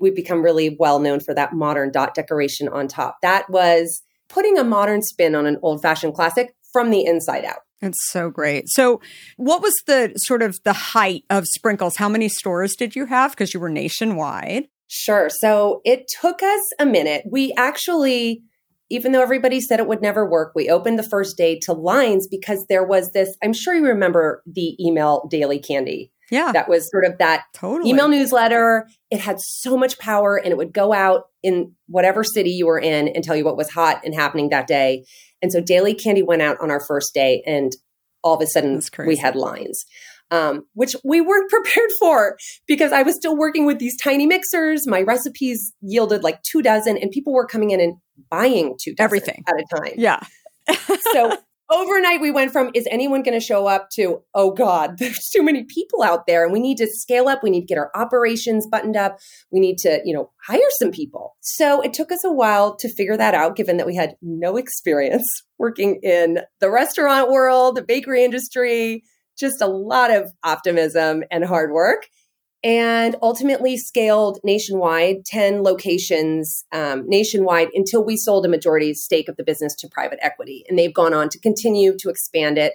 we've 0.00 0.14
become 0.14 0.42
really 0.42 0.76
well 0.78 0.98
known 0.98 1.20
for 1.20 1.34
that 1.34 1.52
modern 1.52 1.90
dot 1.90 2.14
decoration 2.14 2.68
on 2.68 2.88
top. 2.88 3.18
That 3.22 3.48
was 3.50 4.02
putting 4.28 4.58
a 4.58 4.64
modern 4.64 5.02
spin 5.02 5.34
on 5.34 5.46
an 5.46 5.58
old 5.62 5.82
fashioned 5.82 6.14
classic 6.14 6.54
from 6.72 6.90
the 6.90 7.04
inside 7.04 7.44
out. 7.44 7.60
It's 7.82 8.10
so 8.10 8.30
great. 8.30 8.68
So, 8.68 9.00
what 9.36 9.60
was 9.60 9.74
the 9.86 10.14
sort 10.16 10.42
of 10.42 10.58
the 10.64 10.72
height 10.72 11.24
of 11.28 11.44
sprinkles? 11.46 11.96
How 11.96 12.08
many 12.08 12.28
stores 12.28 12.74
did 12.74 12.96
you 12.96 13.04
have? 13.04 13.32
Because 13.32 13.52
you 13.52 13.60
were 13.60 13.68
nationwide. 13.68 14.68
Sure. 14.88 15.28
So 15.28 15.80
it 15.84 16.08
took 16.20 16.42
us 16.42 16.60
a 16.78 16.86
minute. 16.86 17.24
We 17.28 17.52
actually, 17.56 18.42
even 18.90 19.12
though 19.12 19.22
everybody 19.22 19.60
said 19.60 19.80
it 19.80 19.88
would 19.88 20.02
never 20.02 20.28
work, 20.28 20.52
we 20.54 20.68
opened 20.68 20.98
the 20.98 21.08
first 21.08 21.36
day 21.36 21.58
to 21.62 21.72
lines 21.72 22.28
because 22.28 22.66
there 22.68 22.84
was 22.84 23.10
this. 23.12 23.36
I'm 23.42 23.52
sure 23.52 23.74
you 23.74 23.84
remember 23.84 24.42
the 24.46 24.76
email 24.84 25.26
Daily 25.30 25.58
Candy. 25.58 26.12
Yeah, 26.30 26.50
That 26.50 26.68
was 26.68 26.90
sort 26.90 27.04
of 27.04 27.18
that 27.18 27.44
totally. 27.54 27.88
email 27.88 28.08
newsletter. 28.08 28.88
It 29.12 29.20
had 29.20 29.40
so 29.40 29.76
much 29.76 29.96
power 30.00 30.36
and 30.36 30.50
it 30.50 30.56
would 30.56 30.72
go 30.72 30.92
out 30.92 31.26
in 31.44 31.72
whatever 31.86 32.24
city 32.24 32.50
you 32.50 32.66
were 32.66 32.80
in 32.80 33.06
and 33.06 33.22
tell 33.22 33.36
you 33.36 33.44
what 33.44 33.56
was 33.56 33.70
hot 33.70 34.00
and 34.04 34.12
happening 34.12 34.48
that 34.48 34.66
day. 34.66 35.04
And 35.40 35.52
so 35.52 35.60
Daily 35.60 35.94
Candy 35.94 36.22
went 36.22 36.42
out 36.42 36.56
on 36.60 36.70
our 36.70 36.80
first 36.84 37.14
day 37.14 37.44
and 37.46 37.70
all 38.24 38.34
of 38.34 38.42
a 38.42 38.46
sudden 38.48 38.80
we 39.06 39.16
had 39.16 39.36
lines. 39.36 39.84
Um, 40.30 40.66
which 40.74 40.96
we 41.04 41.20
weren't 41.20 41.48
prepared 41.56 41.90
for 42.00 42.36
because 42.66 42.90
I 42.92 43.02
was 43.02 43.14
still 43.14 43.36
working 43.36 43.64
with 43.64 43.78
these 43.78 43.96
tiny 43.96 44.26
mixers. 44.26 44.86
My 44.86 45.02
recipes 45.02 45.72
yielded 45.80 46.24
like 46.24 46.42
two 46.42 46.62
dozen, 46.62 46.96
and 46.96 47.10
people 47.12 47.32
were 47.32 47.46
coming 47.46 47.70
in 47.70 47.80
and 47.80 47.94
buying 48.30 48.76
two 48.80 48.94
dozen 48.94 49.04
Everything. 49.04 49.44
at 49.46 49.54
a 49.54 49.64
time 49.76 49.92
Yeah. 49.96 50.20
so 51.12 51.36
overnight 51.70 52.20
we 52.20 52.30
went 52.30 52.52
from 52.52 52.70
is 52.74 52.86
anyone 52.90 53.22
going 53.22 53.38
to 53.38 53.44
show 53.44 53.66
up 53.66 53.88
to 53.90 54.22
oh 54.34 54.52
god 54.52 54.96
there's 54.98 55.28
too 55.32 55.42
many 55.42 55.64
people 55.64 56.02
out 56.02 56.26
there 56.26 56.44
and 56.44 56.52
we 56.52 56.60
need 56.60 56.76
to 56.76 56.86
scale 56.86 57.28
up 57.28 57.42
we 57.42 57.50
need 57.50 57.62
to 57.62 57.66
get 57.66 57.78
our 57.78 57.90
operations 57.94 58.66
buttoned 58.66 58.96
up 58.96 59.18
we 59.50 59.60
need 59.60 59.76
to 59.78 60.00
you 60.04 60.14
know 60.14 60.30
hire 60.46 60.60
some 60.78 60.90
people 60.90 61.36
so 61.40 61.80
it 61.80 61.92
took 61.92 62.12
us 62.12 62.24
a 62.24 62.32
while 62.32 62.76
to 62.76 62.88
figure 62.88 63.16
that 63.16 63.34
out 63.34 63.56
given 63.56 63.76
that 63.76 63.86
we 63.86 63.96
had 63.96 64.14
no 64.22 64.56
experience 64.56 65.26
working 65.58 65.98
in 66.02 66.38
the 66.60 66.70
restaurant 66.70 67.30
world 67.30 67.76
the 67.76 67.82
bakery 67.82 68.24
industry 68.24 69.02
just 69.38 69.60
a 69.60 69.66
lot 69.66 70.10
of 70.10 70.32
optimism 70.44 71.24
and 71.30 71.44
hard 71.44 71.72
work. 71.72 72.06
And 72.64 73.14
ultimately 73.22 73.76
scaled 73.76 74.40
nationwide 74.42 75.24
10 75.26 75.62
locations 75.62 76.64
um, 76.72 77.04
nationwide 77.06 77.68
until 77.74 78.04
we 78.04 78.16
sold 78.16 78.44
a 78.44 78.48
majority 78.48 78.92
stake 78.94 79.28
of 79.28 79.36
the 79.36 79.44
business 79.44 79.74
to 79.76 79.88
private 79.88 80.18
equity. 80.22 80.64
And 80.68 80.76
they've 80.76 80.92
gone 80.92 81.14
on 81.14 81.28
to 81.28 81.38
continue 81.38 81.96
to 81.98 82.08
expand 82.08 82.58
it. 82.58 82.72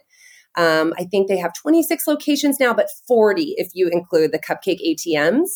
Um, 0.55 0.93
i 0.99 1.05
think 1.05 1.29
they 1.29 1.37
have 1.37 1.53
26 1.53 2.07
locations 2.07 2.59
now 2.59 2.73
but 2.73 2.89
40 3.07 3.55
if 3.57 3.69
you 3.73 3.87
include 3.87 4.33
the 4.33 4.37
cupcake 4.39 4.81
atms 4.85 5.47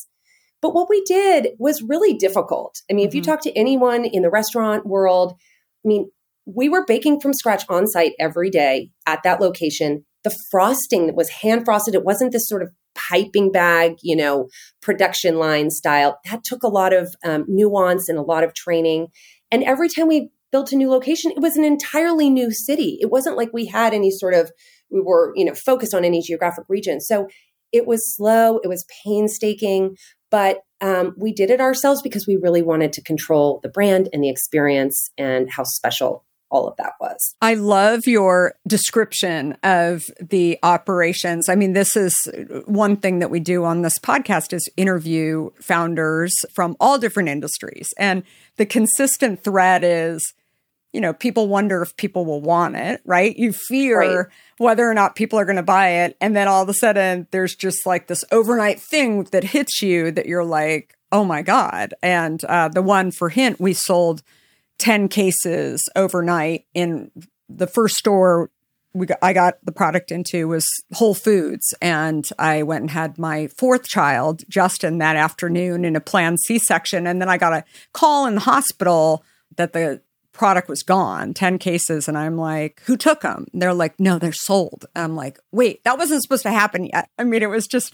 but 0.62 0.74
what 0.74 0.89
we 0.89 1.03
did 1.03 1.50
was 1.59 1.83
really 1.83 2.13
difficult. 2.13 2.81
I 2.89 2.93
mean 2.93 3.05
if 3.05 3.13
you 3.13 3.21
Mhm. 3.21 3.25
talk 3.25 3.41
to 3.41 3.51
anyone 3.57 4.05
in 4.05 4.21
the 4.21 4.29
restaurant 4.29 4.85
world 4.85 5.33
i 5.83 5.88
mean 5.88 6.09
we 6.45 6.69
were 6.69 6.85
baking 6.85 7.19
from 7.19 7.33
scratch 7.33 7.63
on 7.67 7.88
site 7.88 8.13
every 8.19 8.50
day 8.50 8.91
at 9.05 9.21
that 9.24 9.41
location 9.41 10.05
the 10.25 10.36
frosting 10.51 11.05
that 11.05 11.15
was 11.15 11.29
hand 11.29 11.63
frosted 11.63 11.96
it 11.96 12.03
wasn't 12.03 12.34
this 12.34 12.48
sort 12.48 12.63
of 12.63 12.70
piping 12.96 13.51
bag, 13.51 13.94
you 14.01 14.15
know, 14.15 14.48
production 14.82 15.38
line 15.38 15.70
style. 15.70 16.20
That 16.29 16.44
took 16.44 16.63
a 16.63 16.67
lot 16.67 16.94
of 16.94 17.15
um, 17.24 17.46
nuance 17.48 18.10
and 18.10 18.17
a 18.17 18.24
lot 18.24 18.44
of 18.44 18.53
training. 18.53 19.08
And 19.51 19.63
every 19.63 19.88
time 19.88 20.08
we 20.08 20.32
built 20.51 20.72
a 20.72 20.75
new 20.75 20.89
location, 20.89 21.32
it 21.32 21.41
was 21.41 21.58
an 21.58 21.63
entirely 21.63 22.29
new 22.29 22.51
city. 22.51 22.98
It 23.00 23.12
wasn't 23.12 23.38
like 23.38 23.51
we 23.53 23.67
had 23.67 23.94
any 23.94 24.10
sort 24.10 24.34
of, 24.34 24.51
we 24.89 25.00
were, 25.00 25.32
you 25.36 25.46
know, 25.46 25.53
focused 25.53 25.94
on 25.94 26.03
any 26.03 26.22
geographic 26.22 26.65
region. 26.67 27.00
So 27.00 27.27
it 27.72 27.86
was 27.86 28.15
slow, 28.15 28.60
it 28.63 28.67
was 28.67 28.86
painstaking, 29.05 29.96
but 30.32 30.62
um, 30.82 31.13
we 31.17 31.34
did 31.34 31.51
it 31.51 31.62
ourselves 31.62 32.01
because 32.01 32.25
we 32.25 32.38
really 32.38 32.62
wanted 32.62 32.94
to 32.94 33.03
control 33.03 33.60
the 33.62 33.70
brand 33.70 34.10
and 34.12 34.24
the 34.24 34.29
experience 34.29 35.12
and 35.17 35.50
how 35.51 35.63
special 35.63 36.25
all 36.50 36.68
of 36.68 36.78
that 36.78 36.94
was. 37.02 37.36
I 37.42 37.56
love 37.56 38.02
your 38.06 38.54
description 38.68 39.58
of 39.64 40.04
the 40.22 40.58
operations. 40.64 41.50
I 41.50 41.56
mean, 41.56 41.74
this 41.74 41.96
is 41.96 42.16
one 42.66 42.98
thing 42.98 43.20
that 43.20 43.30
we 43.32 43.40
do 43.40 43.66
on 43.66 43.82
this 43.82 43.98
podcast 44.00 44.54
is 44.54 44.70
interview 44.78 45.50
founders 45.62 46.34
from 46.54 46.75
all 46.80 46.98
different 46.98 47.30
industries. 47.30 47.88
And 47.98 48.24
the 48.58 48.66
consistent 48.66 49.44
thread 49.44 49.84
is, 49.84 50.34
you 50.94 51.02
know, 51.02 51.14
people 51.14 51.48
wonder 51.50 51.82
if 51.82 51.98
people 51.98 52.25
will 52.25 52.42
want 52.42 52.75
it, 52.78 53.02
right? 53.06 53.36
You 53.36 53.52
fear 53.52 54.00
Right. 54.00 54.25
whether 54.60 54.90
or 54.90 54.94
not 54.94 55.16
people 55.16 55.38
are 55.38 55.46
going 55.46 55.58
to 55.58 55.64
buy 55.64 55.90
it. 55.90 56.16
And 56.22 56.36
then 56.36 56.48
all 56.48 56.64
of 56.64 56.70
a 56.70 56.74
sudden 56.74 57.28
there's 57.32 57.56
just 57.56 57.86
like 57.86 58.08
this 58.08 58.24
overnight 58.32 58.80
thing 58.80 59.24
that 59.32 59.44
hits 59.44 59.82
you 59.82 60.12
that 60.12 60.25
you're 60.25 60.46
like, 60.46 60.96
oh 61.12 61.25
my 61.25 61.42
God. 61.42 61.94
And 62.02 62.42
uh, 62.46 62.70
the 62.70 62.82
one 62.82 63.12
for 63.12 63.28
Hint, 63.30 63.60
we 63.60 63.74
sold 63.74 64.22
10 64.77 65.08
cases 65.08 65.82
overnight 65.96 66.65
in 66.74 67.12
the 67.50 67.67
first 67.67 67.96
store 67.96 68.50
we 68.96 69.05
got, 69.05 69.17
I 69.22 69.34
got 69.34 69.58
the 69.63 69.74
product 69.74 70.10
into 70.10 70.48
was 70.48 70.65
Whole 70.94 71.13
Foods. 71.13 71.74
And 71.82 72.27
I 72.39 72.63
went 72.63 72.84
and 72.84 72.91
had 72.91 73.20
my 73.20 73.48
fourth 73.48 73.84
child 73.84 74.44
Justin 74.50 75.00
that 75.00 75.17
afternoon 75.17 75.84
in 75.84 75.96
a 75.96 76.01
planned 76.01 76.39
C-section 76.39 77.05
and 77.05 77.22
then 77.22 77.29
I 77.29 77.38
got 77.38 77.53
a 77.53 77.65
call 77.94 78.25
in 78.25 78.36
the 78.36 78.41
hospital 78.41 79.24
that 79.58 79.74
the 79.74 80.01
product 80.32 80.67
was 80.67 80.84
gone 80.84 81.34
10 81.34 81.60
cases. 81.60 82.08
And 82.08 82.17
I'm 82.17 82.38
like 82.38 82.82
who 82.86 82.98
took 82.98 83.22
them 83.22 83.48
they're 83.53 83.74
like 83.74 84.00
no 84.00 84.17
they're 84.17 84.32
sold. 84.32 84.86
I'm 84.96 85.15
like 85.15 85.39
wait 85.51 85.84
that 85.84 85.98
wasn't 85.98 86.24
supposed 86.24 86.44
to 86.44 86.51
happen 86.51 86.86
yet. 86.86 87.10
I 87.17 87.25
mean 87.25 87.44
it 87.44 87.50
was 87.50 87.67
just 87.67 87.94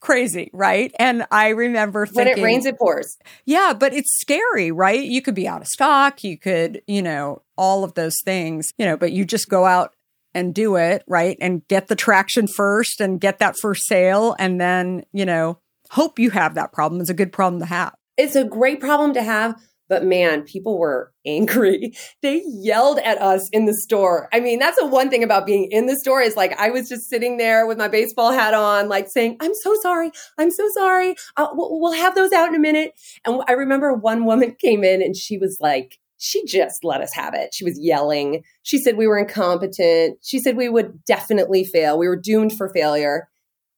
crazy 0.00 0.50
right 0.52 0.94
and 0.98 1.26
I 1.30 1.48
remember 1.50 2.06
When 2.12 2.26
it 2.26 2.42
rains, 2.42 2.66
it 2.66 2.78
pours. 2.78 3.16
yeah, 3.44 3.74
but 3.78 3.92
it's 3.92 4.18
scary, 4.20 4.70
right? 4.72 5.02
You 5.02 5.20
could 5.22 5.34
be 5.34 5.46
out 5.46 5.60
of 5.60 5.68
stock, 5.68 6.24
you 6.24 6.38
could, 6.38 6.82
you 6.86 7.02
know, 7.02 7.42
all 7.56 7.84
of 7.84 7.94
those 7.94 8.16
things, 8.24 8.70
you 8.78 8.86
know, 8.86 8.96
but 8.96 9.12
you 9.12 9.24
just 9.24 9.48
go 9.48 9.66
out 9.66 9.94
and 10.34 10.54
do 10.54 10.76
it, 10.76 11.02
right? 11.06 11.36
And 11.40 11.66
get 11.68 11.88
the 11.88 11.96
traction 11.96 12.46
first 12.46 13.00
and 13.00 13.20
get 13.20 13.38
that 13.40 13.56
first 13.60 13.86
sale 13.86 14.34
and 14.38 14.60
then, 14.60 15.04
you 15.12 15.26
know, 15.26 15.58
hope 15.90 16.18
you 16.18 16.30
have 16.30 16.54
that 16.54 16.72
problem. 16.72 17.00
It's 17.00 17.10
a 17.10 17.14
good 17.14 17.32
problem 17.32 17.60
to 17.60 17.66
have. 17.66 17.94
It's 18.16 18.36
a 18.36 18.44
great 18.44 18.80
problem 18.80 19.12
to 19.14 19.22
have, 19.22 19.54
But 19.90 20.04
man, 20.04 20.44
people 20.44 20.78
were 20.78 21.12
angry. 21.26 21.92
They 22.22 22.42
yelled 22.46 22.98
at 23.00 23.20
us 23.20 23.48
in 23.50 23.64
the 23.64 23.74
store. 23.74 24.28
I 24.32 24.40
mean, 24.40 24.58
that's 24.58 24.78
the 24.78 24.86
one 24.86 25.10
thing 25.10 25.24
about 25.24 25.46
being 25.46 25.68
in 25.70 25.86
the 25.86 25.96
store 25.96 26.20
is 26.20 26.36
like 26.36 26.58
I 26.58 26.70
was 26.70 26.88
just 26.88 27.08
sitting 27.08 27.38
there 27.38 27.66
with 27.66 27.78
my 27.78 27.88
baseball 27.88 28.30
hat 28.30 28.52
on, 28.52 28.88
like 28.88 29.08
saying, 29.08 29.36
"I'm 29.40 29.54
so 29.54 29.74
sorry, 29.80 30.12
I'm 30.38 30.50
so 30.50 30.68
sorry. 30.74 31.16
Uh, 31.36 31.48
we'll, 31.52 31.80
we'll 31.80 31.92
have 31.92 32.14
those 32.14 32.32
out 32.32 32.48
in 32.48 32.54
a 32.54 32.58
minute." 32.58 32.92
And 33.26 33.42
I 33.48 33.52
remember 33.52 33.92
one 33.94 34.24
woman 34.26 34.54
came 34.60 34.84
in 34.84 35.02
and 35.02 35.16
she 35.16 35.38
was 35.38 35.58
like, 35.60 35.98
she 36.18 36.44
just 36.44 36.84
let 36.84 37.00
us 37.00 37.14
have 37.14 37.34
it. 37.34 37.54
She 37.54 37.64
was 37.64 37.78
yelling. 37.78 38.44
She 38.62 38.78
said 38.78 38.96
we 38.96 39.06
were 39.06 39.18
incompetent. 39.18 40.18
She 40.22 40.38
said 40.38 40.56
we 40.56 40.68
would 40.68 41.02
definitely 41.04 41.64
fail. 41.64 41.98
We 41.98 42.08
were 42.08 42.20
doomed 42.20 42.52
for 42.56 42.68
failure. 42.68 43.28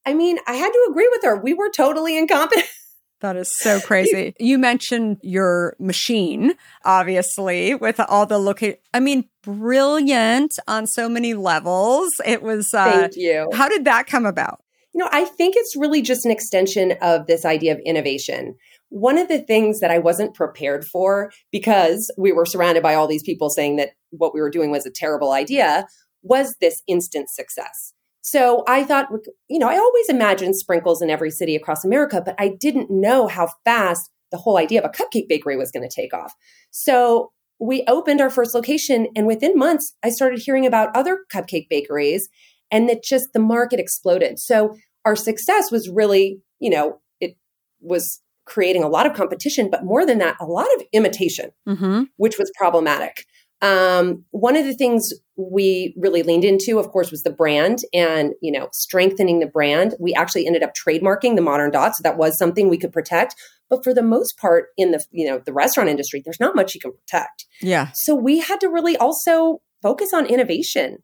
I 0.04 0.14
mean, 0.14 0.38
I 0.48 0.54
had 0.54 0.72
to 0.72 0.88
agree 0.90 1.08
with 1.12 1.22
her. 1.22 1.40
We 1.40 1.54
were 1.54 1.70
totally 1.70 2.18
incompetent. 2.18 2.66
That 3.22 3.36
is 3.36 3.50
so 3.60 3.80
crazy. 3.80 4.34
you 4.40 4.58
mentioned 4.58 5.18
your 5.22 5.76
machine, 5.78 6.54
obviously, 6.84 7.74
with 7.74 8.00
all 8.00 8.26
the 8.26 8.38
location. 8.38 8.78
I 8.92 8.98
mean, 8.98 9.28
brilliant 9.42 10.52
on 10.66 10.88
so 10.88 11.08
many 11.08 11.32
levels. 11.32 12.10
It 12.26 12.42
was. 12.42 12.74
Uh, 12.74 12.90
Thank 12.90 13.16
you. 13.16 13.48
How 13.54 13.68
did 13.68 13.84
that 13.84 14.08
come 14.08 14.26
about? 14.26 14.62
You 14.92 14.98
know, 14.98 15.08
I 15.10 15.24
think 15.24 15.54
it's 15.56 15.76
really 15.76 16.02
just 16.02 16.26
an 16.26 16.32
extension 16.32 16.94
of 17.00 17.26
this 17.26 17.44
idea 17.44 17.72
of 17.72 17.80
innovation. 17.86 18.56
One 18.90 19.16
of 19.16 19.28
the 19.28 19.38
things 19.38 19.80
that 19.80 19.90
I 19.90 19.98
wasn't 19.98 20.34
prepared 20.34 20.84
for 20.84 21.32
because 21.50 22.12
we 22.18 22.32
were 22.32 22.44
surrounded 22.44 22.82
by 22.82 22.94
all 22.94 23.06
these 23.06 23.22
people 23.22 23.48
saying 23.48 23.76
that 23.76 23.90
what 24.10 24.34
we 24.34 24.40
were 24.40 24.50
doing 24.50 24.70
was 24.70 24.84
a 24.84 24.90
terrible 24.90 25.32
idea 25.32 25.86
was 26.22 26.56
this 26.60 26.82
instant 26.86 27.30
success. 27.30 27.94
So 28.22 28.64
I 28.66 28.84
thought, 28.84 29.08
you 29.48 29.58
know, 29.58 29.68
I 29.68 29.76
always 29.76 30.08
imagined 30.08 30.56
sprinkles 30.56 31.02
in 31.02 31.10
every 31.10 31.30
city 31.30 31.54
across 31.56 31.84
America, 31.84 32.22
but 32.24 32.36
I 32.38 32.54
didn't 32.58 32.90
know 32.90 33.26
how 33.26 33.48
fast 33.64 34.10
the 34.30 34.38
whole 34.38 34.56
idea 34.56 34.80
of 34.82 34.88
a 34.88 34.88
cupcake 34.88 35.28
bakery 35.28 35.56
was 35.56 35.70
going 35.70 35.86
to 35.86 35.94
take 35.94 36.14
off. 36.14 36.32
So 36.70 37.32
we 37.58 37.84
opened 37.86 38.20
our 38.20 38.30
first 38.30 38.54
location, 38.54 39.08
and 39.14 39.26
within 39.26 39.56
months, 39.56 39.94
I 40.02 40.10
started 40.10 40.40
hearing 40.40 40.66
about 40.66 40.96
other 40.96 41.20
cupcake 41.32 41.68
bakeries, 41.68 42.28
and 42.70 42.88
that 42.88 43.04
just 43.04 43.26
the 43.34 43.40
market 43.40 43.78
exploded. 43.78 44.38
So 44.38 44.76
our 45.04 45.14
success 45.14 45.70
was 45.70 45.88
really, 45.88 46.40
you 46.60 46.70
know, 46.70 47.00
it 47.20 47.36
was 47.80 48.20
creating 48.46 48.82
a 48.82 48.88
lot 48.88 49.06
of 49.06 49.14
competition, 49.14 49.68
but 49.70 49.84
more 49.84 50.04
than 50.06 50.18
that, 50.18 50.36
a 50.40 50.46
lot 50.46 50.66
of 50.76 50.82
imitation, 50.92 51.50
mm-hmm. 51.68 52.04
which 52.16 52.38
was 52.38 52.50
problematic. 52.56 53.26
Um, 53.62 54.24
one 54.32 54.56
of 54.56 54.66
the 54.66 54.74
things 54.74 55.12
we 55.36 55.94
really 55.96 56.24
leaned 56.24 56.44
into, 56.44 56.78
of 56.78 56.90
course, 56.90 57.10
was 57.10 57.22
the 57.22 57.30
brand 57.30 57.78
and 57.94 58.32
you 58.42 58.52
know 58.52 58.68
strengthening 58.72 59.38
the 59.38 59.46
brand. 59.46 59.94
We 60.00 60.12
actually 60.14 60.46
ended 60.46 60.64
up 60.64 60.72
trademarking 60.74 61.36
the 61.36 61.42
Modern 61.42 61.70
Dot, 61.70 61.94
so 61.94 62.02
that 62.02 62.18
was 62.18 62.36
something 62.36 62.68
we 62.68 62.76
could 62.76 62.92
protect. 62.92 63.36
But 63.70 63.84
for 63.84 63.94
the 63.94 64.02
most 64.02 64.36
part, 64.36 64.66
in 64.76 64.90
the 64.90 65.02
you 65.12 65.30
know 65.30 65.40
the 65.44 65.52
restaurant 65.52 65.88
industry, 65.88 66.20
there's 66.22 66.40
not 66.40 66.56
much 66.56 66.74
you 66.74 66.80
can 66.80 66.92
protect. 66.92 67.46
Yeah. 67.60 67.90
So 67.94 68.14
we 68.14 68.40
had 68.40 68.60
to 68.60 68.68
really 68.68 68.96
also 68.96 69.62
focus 69.80 70.12
on 70.12 70.26
innovation, 70.26 70.98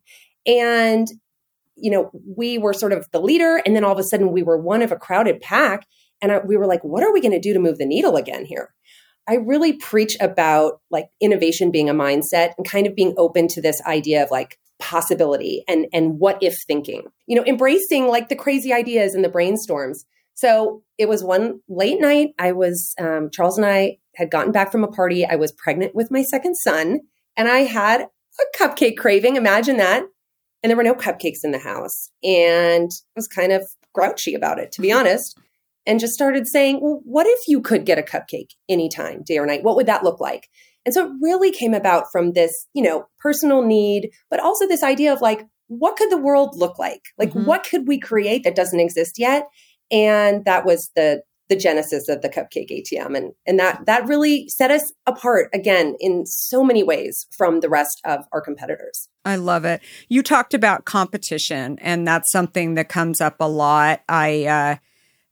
and 0.45 1.07
you 1.77 1.93
know 1.93 2.11
we 2.37 2.59
were 2.59 2.75
sort 2.75 2.93
of 2.93 3.07
the 3.12 3.21
leader, 3.21 3.62
and 3.65 3.77
then 3.77 3.85
all 3.85 3.93
of 3.93 3.99
a 3.99 4.05
sudden 4.05 4.33
we 4.33 4.43
were 4.43 4.59
one 4.59 4.83
of 4.83 4.91
a 4.91 4.97
crowded 4.97 5.41
pack, 5.41 5.87
and 6.21 6.33
I, 6.33 6.38
we 6.38 6.57
were 6.57 6.67
like, 6.67 6.83
what 6.83 7.05
are 7.05 7.12
we 7.12 7.21
going 7.21 7.33
to 7.33 7.41
do 7.41 7.53
to 7.53 7.61
move 7.61 7.79
the 7.79 7.87
needle 7.87 8.17
again 8.17 8.45
here? 8.45 8.75
I 9.28 9.35
really 9.35 9.75
preach 9.75 10.16
about 10.20 10.80
like 10.90 11.11
innovation 11.20 11.70
being 11.70 11.90
a 11.90 11.94
mindset 11.94 12.52
and 12.56 12.66
kind 12.66 12.87
of 12.87 12.97
being 12.97 13.14
open 13.18 13.47
to 13.49 13.61
this 13.61 13.82
idea 13.87 14.23
of 14.23 14.30
like 14.30 14.58
possibility 14.78 15.64
and 15.68 15.87
and 15.92 16.18
what 16.18 16.42
if 16.42 16.56
thinking. 16.66 17.04
You 17.26 17.37
know, 17.37 17.44
embracing 17.44 18.08
like 18.08 18.30
the 18.30 18.37
crazy 18.37 18.73
ideas 18.73 19.14
and 19.14 19.23
the 19.23 19.28
brainstorms. 19.28 20.04
So 20.35 20.82
it 20.97 21.08
was 21.08 21.23
one 21.23 21.61
late 21.68 22.00
night. 22.00 22.30
I 22.38 22.52
was 22.52 22.94
um, 22.99 23.28
Charles 23.30 23.58
and 23.58 23.66
I 23.66 23.99
had 24.16 24.30
gotten 24.30 24.52
back 24.52 24.73
from 24.73 24.85
a 24.85 24.88
party. 24.88 25.26
I 25.26 25.37
was 25.37 25.52
pregnant 25.52 25.94
with 25.94 26.11
my 26.11 26.23
second 26.23 26.56
son, 26.56 27.00
and 27.37 27.49
I 27.49 27.61
had 27.61 28.02
a 28.02 28.58
cupcake 28.58 28.97
craving. 28.97 29.37
Imagine 29.37 29.76
that. 29.76 30.04
And 30.62 30.70
there 30.70 30.76
were 30.76 30.82
no 30.82 30.94
cupcakes 30.94 31.44
in 31.44 31.52
the 31.52 31.58
house, 31.58 32.11
and 32.25 32.90
I 32.90 33.12
was 33.14 33.28
kind 33.28 33.52
of 33.52 33.68
grouchy 33.92 34.35
about 34.35 34.58
it, 34.58 34.73
to 34.73 34.80
be 34.80 34.90
honest 34.90 35.38
and 35.88 35.99
just 35.99 36.12
started 36.12 36.47
saying, 36.47 36.80
well, 36.82 37.00
what 37.04 37.26
if 37.26 37.41
you 37.49 37.63
could 37.63 37.86
get 37.86 37.99
a 37.99 38.02
cupcake 38.02 38.50
anytime, 38.69 39.23
day 39.25 39.39
or 39.39 39.47
night? 39.47 39.65
What 39.65 39.75
would 39.75 39.86
that 39.86 40.04
look 40.04 40.21
like? 40.21 40.49
And 40.84 40.95
so 40.95 41.06
it 41.06 41.13
really 41.21 41.50
came 41.50 41.73
about 41.73 42.04
from 42.13 42.34
this, 42.34 42.52
you 42.75 42.82
know, 42.82 43.06
personal 43.19 43.63
need, 43.63 44.10
but 44.30 44.39
also 44.39 44.69
this 44.69 44.82
idea 44.82 45.13
of 45.13 45.23
like, 45.23 45.47
what 45.67 45.97
could 45.97 46.10
the 46.10 46.19
world 46.19 46.54
look 46.56 46.78
like? 46.78 47.00
Like, 47.19 47.30
mm-hmm. 47.30 47.47
what 47.47 47.65
could 47.65 47.89
we 47.89 47.99
create 47.99 48.45
that 48.45 48.54
doesn't 48.54 48.78
exist 48.78 49.19
yet? 49.19 49.49
And 49.91 50.45
that 50.45 50.65
was 50.65 50.91
the 50.95 51.23
the 51.49 51.56
genesis 51.56 52.10
of 52.10 52.21
the 52.21 52.28
cupcake 52.28 52.71
ATM, 52.71 53.17
and 53.17 53.32
and 53.47 53.58
that 53.58 53.86
that 53.86 54.06
really 54.06 54.47
set 54.49 54.71
us 54.71 54.93
apart 55.06 55.49
again 55.54 55.97
in 55.99 56.26
so 56.26 56.63
many 56.63 56.82
ways 56.82 57.26
from 57.39 57.60
the 57.60 57.71
rest 57.71 58.02
of 58.04 58.26
our 58.32 58.43
competitors. 58.43 59.08
I 59.25 59.36
love 59.36 59.65
it. 59.65 59.80
You 60.10 60.23
talked 60.23 60.52
about 60.52 60.84
competition, 60.84 61.78
and 61.80 62.06
that's 62.06 62.30
something 62.30 62.75
that 62.75 62.91
comes 62.91 63.23
up 63.23 63.36
a 63.41 63.49
lot. 63.49 64.02
I 64.10 64.45
uh, 64.45 64.76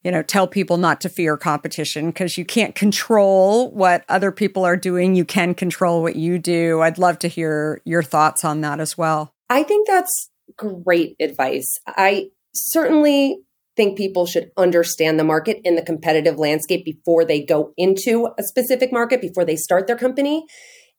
you 0.06 0.12
know, 0.12 0.22
tell 0.22 0.46
people 0.46 0.76
not 0.76 1.00
to 1.00 1.08
fear 1.08 1.36
competition 1.36 2.06
because 2.06 2.38
you 2.38 2.44
can't 2.44 2.76
control 2.76 3.72
what 3.72 4.04
other 4.08 4.30
people 4.30 4.64
are 4.64 4.76
doing. 4.76 5.16
You 5.16 5.24
can 5.24 5.52
control 5.52 6.00
what 6.00 6.14
you 6.14 6.38
do. 6.38 6.80
I'd 6.80 6.96
love 6.96 7.18
to 7.18 7.28
hear 7.28 7.82
your 7.84 8.04
thoughts 8.04 8.44
on 8.44 8.60
that 8.60 8.78
as 8.78 8.96
well. 8.96 9.34
I 9.50 9.64
think 9.64 9.88
that's 9.88 10.30
great 10.56 11.16
advice. 11.18 11.80
I 11.88 12.28
certainly 12.54 13.40
think 13.76 13.98
people 13.98 14.26
should 14.26 14.52
understand 14.56 15.18
the 15.18 15.24
market 15.24 15.60
and 15.64 15.76
the 15.76 15.82
competitive 15.82 16.38
landscape 16.38 16.84
before 16.84 17.24
they 17.24 17.44
go 17.44 17.72
into 17.76 18.28
a 18.38 18.44
specific 18.44 18.92
market, 18.92 19.20
before 19.20 19.44
they 19.44 19.56
start 19.56 19.88
their 19.88 19.98
company. 19.98 20.46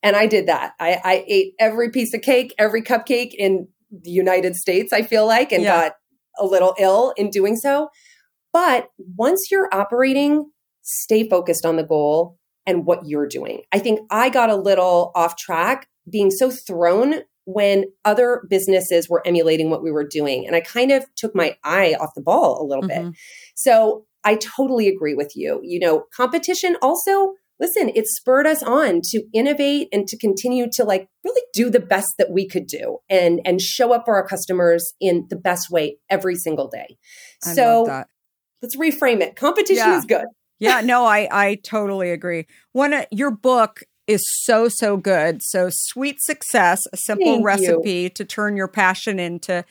And 0.04 0.18
I 0.18 0.28
did 0.28 0.48
that. 0.48 0.74
I, 0.82 1.00
I 1.02 1.24
ate 1.30 1.54
every 1.62 1.92
piece 1.92 2.14
of 2.14 2.22
cake, 2.24 2.54
every 2.60 2.82
cupcake 2.82 3.34
in 3.34 3.70
the 3.90 4.12
United 4.12 4.58
States, 4.58 4.92
I 4.92 5.04
feel 5.04 5.26
like, 5.26 5.54
and 5.54 5.64
yeah. 5.64 5.84
got 5.84 5.94
a 6.38 6.46
little 6.46 6.76
ill 6.78 7.14
in 7.16 7.30
doing 7.30 7.56
so. 7.56 7.88
But 8.54 8.90
once 8.98 9.48
you're 9.52 9.70
operating, 9.74 10.52
stay 10.82 11.28
focused 11.28 11.66
on 11.66 11.76
the 11.76 11.84
goal 11.84 12.38
and 12.66 12.86
what 12.86 13.06
you're 13.06 13.28
doing. 13.28 13.62
I 13.72 13.80
think 13.80 14.02
I 14.12 14.30
got 14.30 14.50
a 14.50 14.56
little 14.56 15.12
off 15.16 15.38
track 15.38 15.88
being 16.10 16.32
so 16.32 16.52
thrown 16.52 17.22
when 17.46 17.86
other 18.04 18.44
businesses 18.50 19.08
were 19.10 19.26
emulating 19.26 19.70
what 19.70 19.82
we 19.82 19.92
were 19.92 20.06
doing. 20.06 20.46
And 20.46 20.56
I 20.56 20.60
kind 20.60 20.92
of 20.92 21.06
took 21.16 21.34
my 21.34 21.56
eye 21.64 21.96
off 22.00 22.14
the 22.14 22.22
ball 22.22 22.62
a 22.62 22.66
little 22.68 22.84
mm-hmm. 22.84 23.10
bit. 23.10 23.18
So 23.56 24.06
I 24.26 24.36
totally 24.36 24.90
agree 24.90 25.16
with 25.16 25.32
you. 25.36 25.62
You 25.64 25.80
know, 25.80 26.04
competition 26.14 26.76
also, 26.82 27.36
listen, 27.58 27.90
it 27.96 28.08
spurred 28.08 28.46
us 28.46 28.62
on 28.62 29.00
to 29.12 29.24
innovate 29.34 29.88
and 29.94 30.06
to 30.08 30.18
continue 30.18 30.68
to 30.74 30.84
like 30.84 31.08
really 31.24 31.42
do 31.54 31.70
the 31.70 31.80
best 31.80 32.10
that 32.18 32.32
we 32.32 32.46
could 32.46 32.68
do 32.68 32.98
and 33.10 33.40
and 33.46 33.62
show 33.62 33.94
up 33.94 34.04
for 34.04 34.16
our 34.16 34.28
customers 34.28 34.94
in 35.00 35.28
the 35.30 35.38
best 35.38 35.72
way 35.72 35.98
every 36.10 36.36
single 36.36 36.68
day. 36.68 36.98
I 37.46 37.54
so 37.54 38.04
let's 38.62 38.76
reframe 38.76 39.22
it. 39.22 39.36
Competition 39.36 39.88
yeah. 39.88 39.98
is 39.98 40.06
good. 40.06 40.26
yeah, 40.60 40.82
no, 40.84 41.06
I 41.06 41.28
I 41.32 41.56
totally 41.64 42.12
agree. 42.12 42.48
One 42.74 42.94
uh, 42.94 43.06
your 43.12 43.32
book 43.32 43.84
is 44.08 44.24
so 44.44 44.70
so 44.70 44.98
good. 44.98 45.42
So 45.44 45.70
sweet 45.72 46.22
success, 46.22 46.80
a 46.92 46.98
simple 46.98 47.36
Thank 47.36 47.46
recipe 47.46 47.92
you. 47.92 48.10
to 48.10 48.26
turn 48.26 48.56
your 48.56 48.68
passion 48.68 49.20
into 49.20 49.66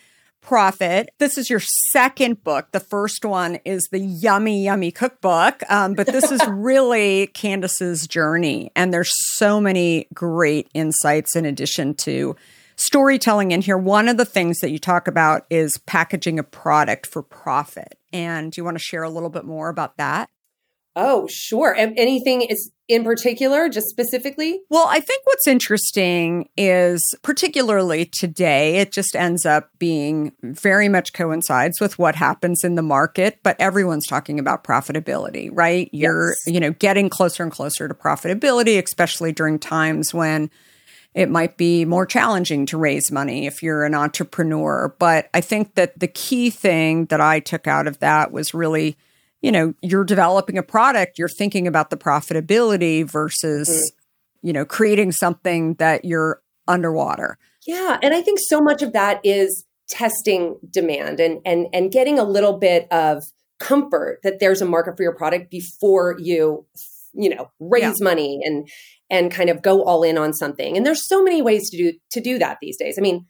profit. 0.46 1.10
This 1.18 1.36
is 1.38 1.50
your 1.50 1.60
second 1.90 2.44
book. 2.44 2.68
The 2.70 2.80
first 2.80 3.24
one 3.24 3.58
is 3.64 3.88
the 3.90 3.98
Yummy 3.98 4.64
Yummy 4.64 4.92
Cookbook, 4.92 5.62
um, 5.68 5.94
but 5.94 6.06
this 6.06 6.30
is 6.30 6.40
really 6.48 7.26
Candace's 7.28 8.06
journey, 8.06 8.70
and 8.76 8.94
there's 8.94 9.10
so 9.34 9.60
many 9.60 10.06
great 10.14 10.68
insights 10.72 11.34
in 11.34 11.44
addition 11.44 11.94
to 11.94 12.36
storytelling 12.76 13.52
in 13.52 13.62
here. 13.62 13.78
One 13.78 14.08
of 14.08 14.16
the 14.16 14.24
things 14.24 14.58
that 14.58 14.70
you 14.70 14.78
talk 14.78 15.08
about 15.08 15.46
is 15.50 15.78
packaging 15.86 16.38
a 16.38 16.44
product 16.44 17.06
for 17.06 17.22
profit. 17.22 17.98
And 18.12 18.52
do 18.52 18.60
you 18.60 18.64
want 18.64 18.76
to 18.76 18.82
share 18.82 19.02
a 19.02 19.10
little 19.10 19.30
bit 19.30 19.44
more 19.44 19.68
about 19.68 19.96
that? 19.96 20.30
Oh, 20.98 21.28
sure. 21.30 21.74
Anything 21.74 22.40
is 22.40 22.72
in 22.88 23.04
particular, 23.04 23.68
just 23.68 23.88
specifically? 23.88 24.62
Well, 24.70 24.86
I 24.88 25.00
think 25.00 25.26
what's 25.26 25.46
interesting 25.46 26.48
is 26.56 27.02
particularly 27.22 28.06
today, 28.06 28.76
it 28.76 28.92
just 28.92 29.14
ends 29.14 29.44
up 29.44 29.68
being 29.78 30.32
very 30.42 30.88
much 30.88 31.12
coincides 31.12 31.80
with 31.80 31.98
what 31.98 32.14
happens 32.14 32.64
in 32.64 32.76
the 32.76 32.82
market, 32.82 33.40
but 33.42 33.60
everyone's 33.60 34.06
talking 34.06 34.38
about 34.38 34.64
profitability, 34.64 35.50
right? 35.52 35.90
You're, 35.92 36.30
yes. 36.30 36.54
you 36.54 36.60
know, 36.60 36.70
getting 36.70 37.10
closer 37.10 37.42
and 37.42 37.52
closer 37.52 37.88
to 37.88 37.94
profitability, 37.94 38.82
especially 38.82 39.32
during 39.32 39.58
times 39.58 40.14
when 40.14 40.50
it 41.16 41.30
might 41.30 41.56
be 41.56 41.86
more 41.86 42.04
challenging 42.04 42.66
to 42.66 42.76
raise 42.76 43.10
money 43.10 43.46
if 43.46 43.62
you're 43.62 43.84
an 43.84 43.94
entrepreneur. 43.94 44.94
But 44.98 45.30
I 45.32 45.40
think 45.40 45.74
that 45.74 45.98
the 45.98 46.06
key 46.06 46.50
thing 46.50 47.06
that 47.06 47.22
I 47.22 47.40
took 47.40 47.66
out 47.66 47.86
of 47.86 47.98
that 48.00 48.32
was 48.32 48.52
really, 48.52 48.98
you 49.40 49.50
know, 49.50 49.72
you're 49.80 50.04
developing 50.04 50.58
a 50.58 50.62
product, 50.62 51.18
you're 51.18 51.30
thinking 51.30 51.66
about 51.66 51.88
the 51.88 51.96
profitability 51.96 53.02
versus, 53.02 53.68
mm-hmm. 53.70 54.46
you 54.46 54.52
know, 54.52 54.66
creating 54.66 55.10
something 55.12 55.74
that 55.74 56.04
you're 56.04 56.42
underwater. 56.68 57.38
Yeah. 57.66 57.98
And 58.02 58.12
I 58.12 58.20
think 58.20 58.38
so 58.38 58.60
much 58.60 58.82
of 58.82 58.92
that 58.92 59.20
is 59.24 59.64
testing 59.88 60.56
demand 60.68 61.20
and 61.20 61.40
and 61.46 61.68
and 61.72 61.92
getting 61.92 62.18
a 62.18 62.24
little 62.24 62.58
bit 62.58 62.92
of 62.92 63.22
comfort 63.58 64.18
that 64.22 64.38
there's 64.38 64.60
a 64.60 64.66
market 64.66 64.96
for 64.96 65.02
your 65.02 65.14
product 65.14 65.50
before 65.50 66.16
you 66.18 66.66
you 67.16 67.34
know, 67.34 67.50
raise 67.60 67.82
yeah. 67.82 68.04
money 68.04 68.40
and 68.44 68.68
and 69.10 69.30
kind 69.30 69.50
of 69.50 69.62
go 69.62 69.82
all 69.84 70.02
in 70.02 70.18
on 70.18 70.32
something. 70.32 70.76
And 70.76 70.84
there's 70.84 71.06
so 71.06 71.22
many 71.22 71.42
ways 71.42 71.70
to 71.70 71.76
do 71.76 71.98
to 72.10 72.20
do 72.20 72.38
that 72.38 72.58
these 72.60 72.76
days. 72.76 72.96
I 72.98 73.02
mean, 73.02 73.26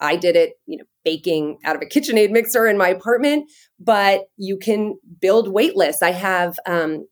I 0.00 0.16
did 0.16 0.36
it, 0.36 0.54
you 0.66 0.78
know, 0.78 0.84
baking 1.04 1.58
out 1.64 1.76
of 1.76 1.82
a 1.82 1.86
KitchenAid 1.86 2.30
mixer 2.30 2.66
in 2.66 2.76
my 2.76 2.88
apartment, 2.88 3.50
but 3.78 4.26
you 4.36 4.58
can 4.58 4.98
build 5.20 5.52
wait 5.52 5.76
lists. 5.76 6.02
I 6.02 6.12
have 6.12 6.54
um, 6.66 7.06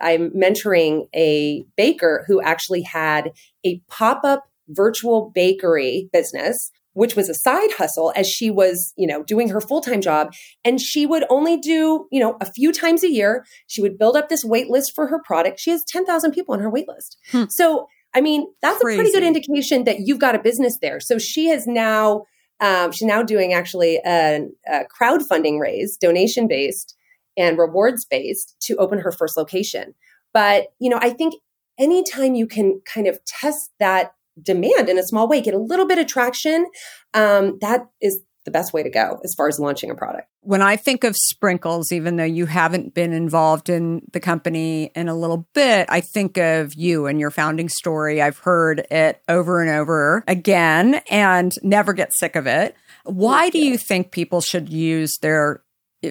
I'm 0.00 0.30
mentoring 0.30 1.08
a 1.14 1.64
baker 1.76 2.24
who 2.26 2.40
actually 2.40 2.82
had 2.82 3.32
a 3.64 3.80
pop-up 3.88 4.44
virtual 4.68 5.30
bakery 5.34 6.08
business 6.12 6.70
which 6.92 7.16
was 7.16 7.28
a 7.28 7.34
side 7.34 7.70
hustle 7.72 8.12
as 8.16 8.28
she 8.28 8.50
was, 8.50 8.92
you 8.96 9.06
know, 9.06 9.22
doing 9.22 9.48
her 9.48 9.60
full-time 9.60 10.00
job. 10.00 10.32
And 10.64 10.80
she 10.80 11.06
would 11.06 11.24
only 11.30 11.56
do, 11.56 12.06
you 12.10 12.20
know, 12.20 12.36
a 12.40 12.50
few 12.50 12.72
times 12.72 13.04
a 13.04 13.10
year. 13.10 13.44
She 13.66 13.80
would 13.80 13.98
build 13.98 14.16
up 14.16 14.28
this 14.28 14.44
wait 14.44 14.68
list 14.68 14.92
for 14.94 15.06
her 15.06 15.20
product. 15.24 15.60
She 15.60 15.70
has 15.70 15.84
10,000 15.84 16.32
people 16.32 16.54
on 16.54 16.60
her 16.60 16.70
wait 16.70 16.88
list. 16.88 17.18
Hmm. 17.30 17.44
So, 17.48 17.86
I 18.14 18.20
mean, 18.20 18.46
that's 18.60 18.80
Crazy. 18.80 18.96
a 18.96 19.02
pretty 19.02 19.12
good 19.12 19.26
indication 19.26 19.84
that 19.84 20.00
you've 20.00 20.18
got 20.18 20.34
a 20.34 20.40
business 20.40 20.78
there. 20.80 20.98
So 21.00 21.18
she 21.18 21.46
has 21.48 21.66
now, 21.66 22.24
um, 22.60 22.92
she's 22.92 23.06
now 23.06 23.22
doing 23.22 23.52
actually 23.52 24.00
a, 24.04 24.46
a 24.66 24.80
crowdfunding 25.00 25.60
raise, 25.60 25.96
donation 25.96 26.48
based 26.48 26.96
and 27.36 27.56
rewards 27.56 28.04
based 28.04 28.56
to 28.62 28.76
open 28.76 28.98
her 28.98 29.12
first 29.12 29.36
location. 29.36 29.94
But, 30.34 30.66
you 30.80 30.90
know, 30.90 30.98
I 31.00 31.10
think 31.10 31.34
anytime 31.78 32.34
you 32.34 32.46
can 32.46 32.80
kind 32.84 33.06
of 33.06 33.24
test 33.24 33.70
that 33.78 34.12
demand 34.42 34.88
in 34.88 34.98
a 34.98 35.02
small 35.02 35.28
way, 35.28 35.40
get 35.40 35.54
a 35.54 35.58
little 35.58 35.86
bit 35.86 35.98
of 35.98 36.06
traction, 36.06 36.66
um, 37.14 37.58
that 37.60 37.86
is 38.00 38.20
the 38.44 38.50
best 38.50 38.72
way 38.72 38.82
to 38.82 38.90
go 38.90 39.18
as 39.22 39.34
far 39.34 39.48
as 39.48 39.58
launching 39.58 39.90
a 39.90 39.94
product. 39.94 40.26
When 40.42 40.62
I 40.62 40.76
think 40.76 41.04
of 41.04 41.14
sprinkles, 41.14 41.92
even 41.92 42.16
though 42.16 42.24
you 42.24 42.46
haven't 42.46 42.94
been 42.94 43.12
involved 43.12 43.68
in 43.68 44.02
the 44.12 44.20
company 44.20 44.90
in 44.94 45.08
a 45.08 45.14
little 45.14 45.46
bit, 45.54 45.86
I 45.90 46.00
think 46.00 46.38
of 46.38 46.74
you 46.74 47.06
and 47.06 47.20
your 47.20 47.30
founding 47.30 47.68
story. 47.68 48.22
I've 48.22 48.38
heard 48.38 48.86
it 48.90 49.22
over 49.28 49.60
and 49.60 49.70
over 49.70 50.24
again 50.26 51.02
and 51.10 51.52
never 51.62 51.92
get 51.92 52.14
sick 52.14 52.36
of 52.36 52.46
it. 52.46 52.74
Why 53.04 53.50
do 53.50 53.58
you 53.58 53.76
think 53.76 54.12
people 54.12 54.40
should 54.40 54.70
use 54.70 55.18
their 55.20 55.62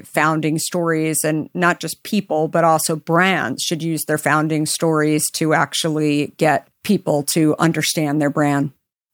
founding 0.04 0.58
stories 0.58 1.24
and 1.24 1.50
not 1.54 1.80
just 1.80 2.04
people, 2.04 2.48
but 2.48 2.64
also 2.64 2.96
brands 2.96 3.64
should 3.64 3.84
use 3.84 4.06
their 4.06 4.18
founding 4.18 4.66
stories 4.66 5.30
to 5.32 5.54
actually 5.54 6.34
get 6.38 6.68
people 6.84 7.24
to 7.24 7.56
understand 7.60 8.22
their 8.22 8.30
brand? 8.30 8.72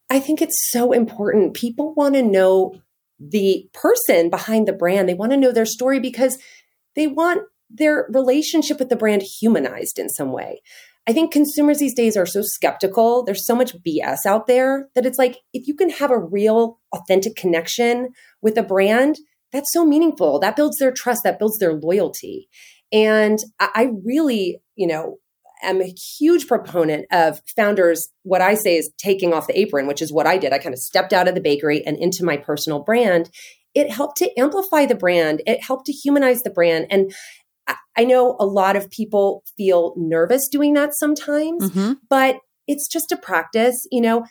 I 0.09 0.19
think 0.19 0.41
it's 0.41 0.69
so 0.71 0.91
important. 0.91 1.55
People 1.55 1.93
want 1.95 2.15
to 2.15 2.21
know 2.21 2.79
the 3.19 3.69
person 3.73 4.29
behind 4.29 4.67
the 4.67 4.73
brand. 4.73 5.09
They 5.09 5.13
want 5.13 5.31
to 5.31 5.37
know 5.37 5.51
their 5.51 5.65
story 5.65 5.99
because 5.99 6.37
they 6.95 7.07
want 7.07 7.43
their 7.69 8.07
relationship 8.09 8.79
with 8.79 8.89
the 8.89 8.95
brand 8.95 9.23
humanized 9.23 9.97
in 9.97 10.09
some 10.09 10.31
way. 10.31 10.61
I 11.07 11.13
think 11.13 11.31
consumers 11.31 11.77
these 11.77 11.93
days 11.93 12.17
are 12.17 12.25
so 12.25 12.41
skeptical. 12.41 13.23
There's 13.23 13.45
so 13.45 13.55
much 13.55 13.75
BS 13.77 14.25
out 14.25 14.47
there 14.47 14.89
that 14.95 15.05
it's 15.05 15.19
like 15.19 15.37
if 15.53 15.67
you 15.67 15.75
can 15.75 15.89
have 15.89 16.11
a 16.11 16.19
real, 16.19 16.79
authentic 16.93 17.35
connection 17.35 18.09
with 18.41 18.57
a 18.57 18.63
brand, 18.63 19.17
that's 19.55 19.71
so 19.71 19.85
meaningful. 19.85 20.39
That 20.39 20.55
builds 20.55 20.77
their 20.77 20.91
trust, 20.91 21.21
that 21.23 21.39
builds 21.39 21.57
their 21.57 21.73
loyalty. 21.73 22.49
And 22.91 23.39
I 23.59 23.89
really, 24.03 24.61
you 24.75 24.87
know, 24.87 25.17
am 25.63 25.81
a 25.81 25.93
huge 26.17 26.47
proponent 26.47 27.05
of 27.11 27.41
founders. 27.55 28.07
What 28.23 28.41
I 28.41 28.55
say 28.55 28.77
is 28.77 28.91
taking 28.97 29.33
off 29.33 29.47
the 29.47 29.59
apron, 29.59 29.87
which 29.87 30.01
is 30.01 30.13
what 30.13 30.27
I 30.27 30.37
did. 30.37 30.53
I 30.53 30.59
kind 30.59 30.73
of 30.73 30.79
stepped 30.79 31.13
out 31.13 31.27
of 31.27 31.35
the 31.35 31.41
bakery 31.41 31.85
and 31.85 31.97
into 31.97 32.23
my 32.23 32.37
personal 32.37 32.83
brand. 32.83 33.29
It 33.73 33.91
helped 33.91 34.17
to 34.17 34.39
amplify 34.39 34.85
the 34.85 34.95
brand, 34.95 35.41
it 35.45 35.63
helped 35.63 35.87
to 35.87 35.91
humanize 35.91 36.41
the 36.43 36.49
brand. 36.49 36.87
And 36.89 37.13
I 37.97 38.05
know 38.05 38.35
a 38.39 38.45
lot 38.45 38.75
of 38.75 38.91
people 38.91 39.43
feel 39.57 39.93
nervous 39.97 40.47
doing 40.47 40.73
that 40.73 40.93
sometimes, 40.93 41.71
mm-hmm. 41.71 41.93
but 42.09 42.37
it's 42.67 42.87
just 42.87 43.11
a 43.11 43.17
practice. 43.17 43.87
You 43.91 44.01
know, 44.01 44.25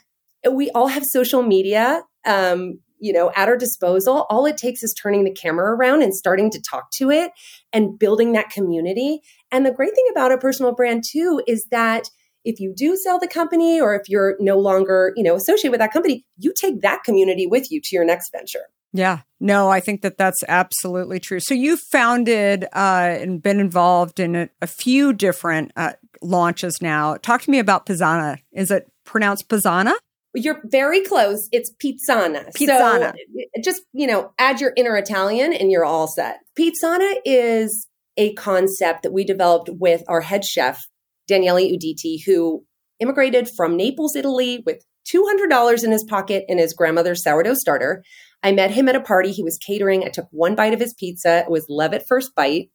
we 0.49 0.69
all 0.71 0.87
have 0.87 1.03
social 1.05 1.43
media. 1.43 2.03
Um, 2.25 2.79
you 3.05 3.13
know, 3.13 3.31
at 3.35 3.47
our 3.47 3.55
disposal. 3.55 4.25
All 4.31 4.47
it 4.47 4.57
takes 4.57 4.81
is 4.81 4.93
turning 4.93 5.23
the 5.23 5.31
camera 5.31 5.75
around 5.75 6.01
and 6.01 6.13
starting 6.13 6.49
to 6.49 6.59
talk 6.59 6.89
to 6.93 7.11
it 7.11 7.31
and 7.71 7.99
building 7.99 8.31
that 8.31 8.49
community. 8.49 9.21
And 9.51 9.63
the 9.63 9.71
great 9.71 9.93
thing 9.93 10.07
about 10.11 10.31
a 10.31 10.39
personal 10.39 10.73
brand 10.73 11.03
too 11.07 11.43
is 11.45 11.67
that 11.69 12.09
if 12.43 12.59
you 12.59 12.73
do 12.75 12.97
sell 12.97 13.19
the 13.19 13.27
company 13.27 13.79
or 13.79 13.93
if 13.95 14.09
you're 14.09 14.35
no 14.39 14.57
longer, 14.57 15.13
you 15.15 15.23
know, 15.23 15.35
associated 15.35 15.69
with 15.69 15.79
that 15.81 15.93
company, 15.93 16.25
you 16.37 16.51
take 16.51 16.81
that 16.81 17.03
community 17.03 17.45
with 17.45 17.71
you 17.71 17.79
to 17.79 17.95
your 17.95 18.05
next 18.05 18.31
venture. 18.31 18.65
Yeah, 18.91 19.21
no, 19.39 19.69
I 19.69 19.81
think 19.81 20.01
that 20.01 20.17
that's 20.17 20.43
absolutely 20.47 21.19
true. 21.19 21.39
So 21.39 21.53
you 21.53 21.77
founded 21.77 22.63
uh, 22.73 23.17
and 23.19 23.43
been 23.43 23.59
involved 23.59 24.19
in 24.19 24.35
a, 24.35 24.49
a 24.61 24.67
few 24.67 25.13
different 25.13 25.73
uh, 25.75 25.93
launches 26.21 26.81
now. 26.81 27.17
Talk 27.17 27.41
to 27.43 27.51
me 27.51 27.59
about 27.59 27.85
Pizzana. 27.85 28.37
Is 28.51 28.71
it 28.71 28.87
pronounced 29.03 29.49
Pizzana? 29.49 29.93
You're 30.35 30.61
very 30.65 31.01
close. 31.01 31.47
It's 31.51 31.71
Pizzana. 31.83 32.51
Pizzana. 32.53 33.13
So 33.13 33.61
just, 33.63 33.81
you 33.93 34.07
know, 34.07 34.31
add 34.37 34.61
your 34.61 34.73
inner 34.75 34.95
Italian 34.95 35.53
and 35.53 35.71
you're 35.71 35.85
all 35.85 36.07
set. 36.07 36.39
Pizzana 36.57 37.15
is 37.25 37.87
a 38.17 38.33
concept 38.33 39.03
that 39.03 39.13
we 39.13 39.23
developed 39.23 39.69
with 39.71 40.03
our 40.07 40.21
head 40.21 40.45
chef, 40.45 40.87
Daniele 41.27 41.57
Uditi, 41.57 42.23
who 42.25 42.63
immigrated 42.99 43.49
from 43.49 43.75
Naples, 43.75 44.15
Italy 44.15 44.61
with 44.65 44.83
$200 45.13 45.83
in 45.83 45.91
his 45.91 46.03
pocket 46.03 46.45
and 46.47 46.59
his 46.59 46.73
grandmother's 46.73 47.23
sourdough 47.23 47.53
starter. 47.55 48.03
I 48.43 48.51
met 48.51 48.71
him 48.71 48.89
at 48.89 48.95
a 48.95 49.01
party. 49.01 49.31
He 49.31 49.43
was 49.43 49.57
catering. 49.57 50.03
I 50.03 50.09
took 50.09 50.27
one 50.31 50.55
bite 50.55 50.73
of 50.73 50.79
his 50.79 50.93
pizza. 50.93 51.39
It 51.39 51.49
was 51.49 51.65
love 51.69 51.93
at 51.93 52.07
first 52.07 52.33
bite. 52.35 52.69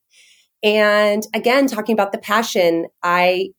And 0.62 1.22
again, 1.34 1.66
talking 1.66 1.94
about 1.94 2.12
the 2.12 2.18
passion, 2.18 2.86
I 3.02 3.50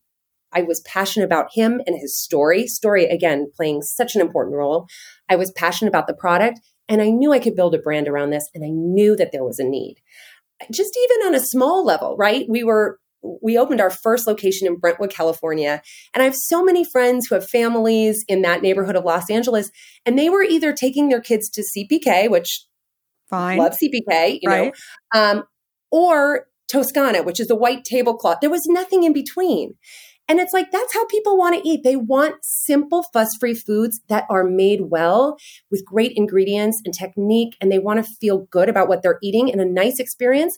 I 0.52 0.62
was 0.62 0.80
passionate 0.80 1.26
about 1.26 1.48
him 1.52 1.80
and 1.86 1.96
his 1.98 2.16
story. 2.16 2.66
Story, 2.66 3.04
again, 3.06 3.50
playing 3.54 3.82
such 3.82 4.14
an 4.14 4.20
important 4.20 4.56
role. 4.56 4.86
I 5.28 5.36
was 5.36 5.52
passionate 5.52 5.90
about 5.90 6.06
the 6.06 6.14
product 6.14 6.60
and 6.88 7.00
I 7.00 7.08
knew 7.08 7.32
I 7.32 7.38
could 7.38 7.56
build 7.56 7.74
a 7.74 7.78
brand 7.78 8.08
around 8.08 8.30
this 8.30 8.48
and 8.54 8.64
I 8.64 8.68
knew 8.70 9.16
that 9.16 9.32
there 9.32 9.44
was 9.44 9.58
a 9.58 9.64
need. 9.64 9.96
Just 10.70 10.96
even 10.96 11.26
on 11.26 11.34
a 11.34 11.40
small 11.40 11.84
level, 11.84 12.16
right? 12.16 12.46
We 12.48 12.64
were 12.64 12.98
we 13.40 13.56
opened 13.56 13.80
our 13.80 13.90
first 13.90 14.26
location 14.26 14.66
in 14.66 14.76
Brentwood, 14.76 15.10
California. 15.10 15.80
And 16.12 16.22
I 16.22 16.24
have 16.24 16.34
so 16.34 16.64
many 16.64 16.84
friends 16.84 17.26
who 17.26 17.36
have 17.36 17.48
families 17.48 18.24
in 18.26 18.42
that 18.42 18.62
neighborhood 18.62 18.96
of 18.96 19.04
Los 19.04 19.30
Angeles. 19.30 19.70
And 20.04 20.18
they 20.18 20.28
were 20.28 20.42
either 20.42 20.72
taking 20.72 21.08
their 21.08 21.20
kids 21.20 21.48
to 21.50 21.62
CPK, 21.62 22.28
which 22.28 22.66
fine, 23.30 23.58
love 23.58 23.72
CPK, 23.72 24.38
you 24.42 24.50
right. 24.50 24.74
know, 25.14 25.20
um, 25.20 25.44
or 25.90 26.46
Toscana, 26.68 27.22
which 27.22 27.38
is 27.38 27.48
the 27.48 27.56
white 27.56 27.84
tablecloth. 27.84 28.38
There 28.40 28.50
was 28.50 28.66
nothing 28.66 29.04
in 29.04 29.12
between. 29.12 29.74
And 30.28 30.38
it's 30.40 30.52
like, 30.52 30.70
that's 30.70 30.94
how 30.94 31.04
people 31.06 31.36
want 31.36 31.56
to 31.60 31.68
eat. 31.68 31.82
They 31.82 31.96
want 31.96 32.36
simple, 32.42 33.04
fuss 33.12 33.36
free 33.38 33.54
foods 33.54 34.00
that 34.08 34.24
are 34.30 34.44
made 34.44 34.82
well 34.82 35.36
with 35.70 35.84
great 35.84 36.12
ingredients 36.16 36.80
and 36.84 36.94
technique. 36.94 37.56
And 37.60 37.70
they 37.70 37.78
want 37.78 38.04
to 38.04 38.12
feel 38.20 38.46
good 38.50 38.68
about 38.68 38.88
what 38.88 39.02
they're 39.02 39.18
eating 39.22 39.50
and 39.50 39.60
a 39.60 39.64
nice 39.64 39.98
experience, 39.98 40.56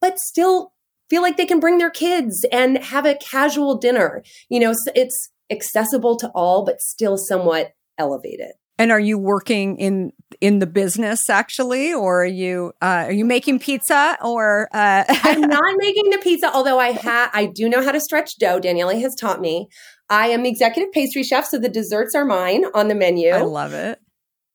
but 0.00 0.18
still 0.18 0.72
feel 1.08 1.22
like 1.22 1.36
they 1.36 1.46
can 1.46 1.60
bring 1.60 1.78
their 1.78 1.90
kids 1.90 2.44
and 2.52 2.78
have 2.78 3.04
a 3.04 3.16
casual 3.16 3.76
dinner. 3.76 4.22
You 4.48 4.60
know, 4.60 4.74
it's 4.94 5.30
accessible 5.50 6.16
to 6.18 6.28
all, 6.34 6.64
but 6.64 6.80
still 6.80 7.16
somewhat 7.16 7.72
elevated. 7.98 8.52
And 8.80 8.90
are 8.90 9.00
you 9.00 9.18
working 9.18 9.76
in 9.76 10.12
in 10.40 10.58
the 10.58 10.66
business 10.66 11.28
actually, 11.28 11.92
or 11.92 12.22
are 12.22 12.26
you 12.26 12.72
uh, 12.80 13.04
are 13.06 13.12
you 13.12 13.26
making 13.26 13.58
pizza? 13.58 14.16
Or 14.22 14.68
uh... 14.72 15.04
I'm 15.08 15.42
not 15.42 15.74
making 15.76 16.08
the 16.10 16.18
pizza, 16.18 16.50
although 16.52 16.78
I 16.78 16.92
ha 16.92 17.30
I 17.34 17.44
do 17.46 17.68
know 17.68 17.82
how 17.82 17.92
to 17.92 18.00
stretch 18.00 18.38
dough. 18.38 18.58
Daniele 18.58 18.98
has 19.00 19.14
taught 19.14 19.40
me. 19.40 19.68
I 20.08 20.28
am 20.28 20.44
the 20.44 20.48
executive 20.48 20.92
pastry 20.92 21.22
chef, 21.22 21.44
so 21.44 21.58
the 21.58 21.68
desserts 21.68 22.14
are 22.14 22.24
mine 22.24 22.64
on 22.74 22.88
the 22.88 22.94
menu. 22.94 23.28
I 23.28 23.42
love 23.42 23.74
it. 23.74 24.00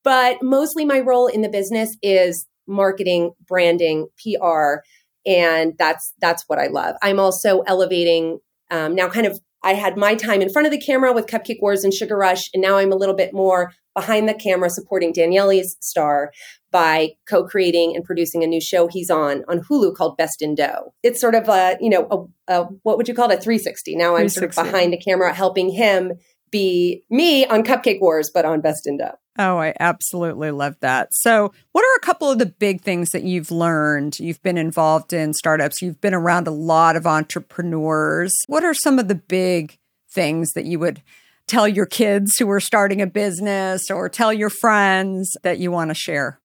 But 0.03 0.37
mostly 0.41 0.85
my 0.85 1.01
role 1.01 1.27
in 1.27 1.41
the 1.41 1.49
business 1.49 1.95
is 2.01 2.47
marketing, 2.67 3.33
branding, 3.47 4.07
PR, 4.17 4.77
and 5.23 5.73
that's 5.77 6.13
that's 6.19 6.45
what 6.47 6.57
I 6.57 6.65
love. 6.65 6.95
I'm 7.03 7.19
also 7.19 7.61
elevating 7.61 8.39
um, 8.71 8.95
now, 8.95 9.07
kind 9.07 9.27
of 9.27 9.39
I 9.65 9.73
had 9.73 9.97
my 9.97 10.13
time 10.13 10.41
in 10.41 10.49
front 10.49 10.67
of 10.67 10.71
the 10.71 10.79
camera 10.79 11.11
with 11.11 11.25
Cupcake 11.25 11.59
Wars 11.59 11.83
and 11.83 11.93
Sugar 11.93 12.15
Rush, 12.15 12.49
and 12.53 12.61
now 12.61 12.77
I'm 12.77 12.91
a 12.91 12.95
little 12.95 13.15
bit 13.15 13.33
more 13.33 13.73
behind 13.95 14.29
the 14.29 14.33
camera 14.33 14.69
supporting 14.69 15.11
Daniele's 15.11 15.75
star 15.79 16.31
by 16.71 17.13
co-creating 17.27 17.95
and 17.95 18.05
producing 18.05 18.43
a 18.43 18.47
new 18.47 18.61
show 18.61 18.87
he's 18.87 19.09
on 19.09 19.43
on 19.47 19.61
Hulu 19.61 19.95
called 19.95 20.17
Best 20.17 20.41
in 20.41 20.53
Dough. 20.53 20.93
It's 21.01 21.19
sort 21.19 21.33
of 21.33 21.49
a, 21.49 21.77
you 21.81 21.89
know, 21.89 22.29
a, 22.47 22.53
a 22.53 22.63
what 22.83 22.97
would 22.97 23.07
you 23.07 23.15
call 23.15 23.31
it? 23.31 23.39
A 23.39 23.41
360. 23.41 23.95
Now 23.95 24.15
I'm 24.15 24.29
360. 24.29 24.39
sort 24.39 24.67
of 24.67 24.71
behind 24.71 24.93
the 24.93 24.97
camera 24.97 25.33
helping 25.33 25.71
him 25.71 26.13
be 26.51 27.03
me 27.09 27.45
on 27.47 27.63
Cupcake 27.63 27.99
Wars, 27.99 28.29
but 28.31 28.45
on 28.45 28.61
Best 28.61 28.85
in 28.85 28.97
Dough. 28.97 29.17
Oh, 29.37 29.57
I 29.57 29.73
absolutely 29.79 30.51
love 30.51 30.77
that. 30.79 31.09
So, 31.11 31.51
what 31.73 31.83
are 31.83 31.95
a 31.97 32.05
couple 32.05 32.31
of 32.31 32.39
the 32.39 32.45
big 32.45 32.81
things 32.81 33.09
that 33.11 33.23
you've 33.23 33.51
learned? 33.51 34.17
You've 34.19 34.41
been 34.41 34.57
involved 34.57 35.11
in 35.11 35.33
startups, 35.33 35.81
you've 35.81 35.99
been 35.99 36.13
around 36.13 36.47
a 36.47 36.51
lot 36.51 36.95
of 36.95 37.05
entrepreneurs. 37.05 38.33
What 38.47 38.63
are 38.63 38.73
some 38.73 38.97
of 38.97 39.09
the 39.09 39.15
big 39.15 39.77
things 40.13 40.51
that 40.53 40.65
you 40.65 40.79
would 40.79 41.01
tell 41.47 41.67
your 41.67 41.85
kids 41.85 42.37
who 42.37 42.49
are 42.49 42.61
starting 42.61 43.01
a 43.01 43.07
business 43.07 43.91
or 43.91 44.07
tell 44.07 44.31
your 44.31 44.49
friends 44.49 45.35
that 45.43 45.59
you 45.59 45.69
want 45.69 45.89
to 45.89 45.95
share? 45.95 46.39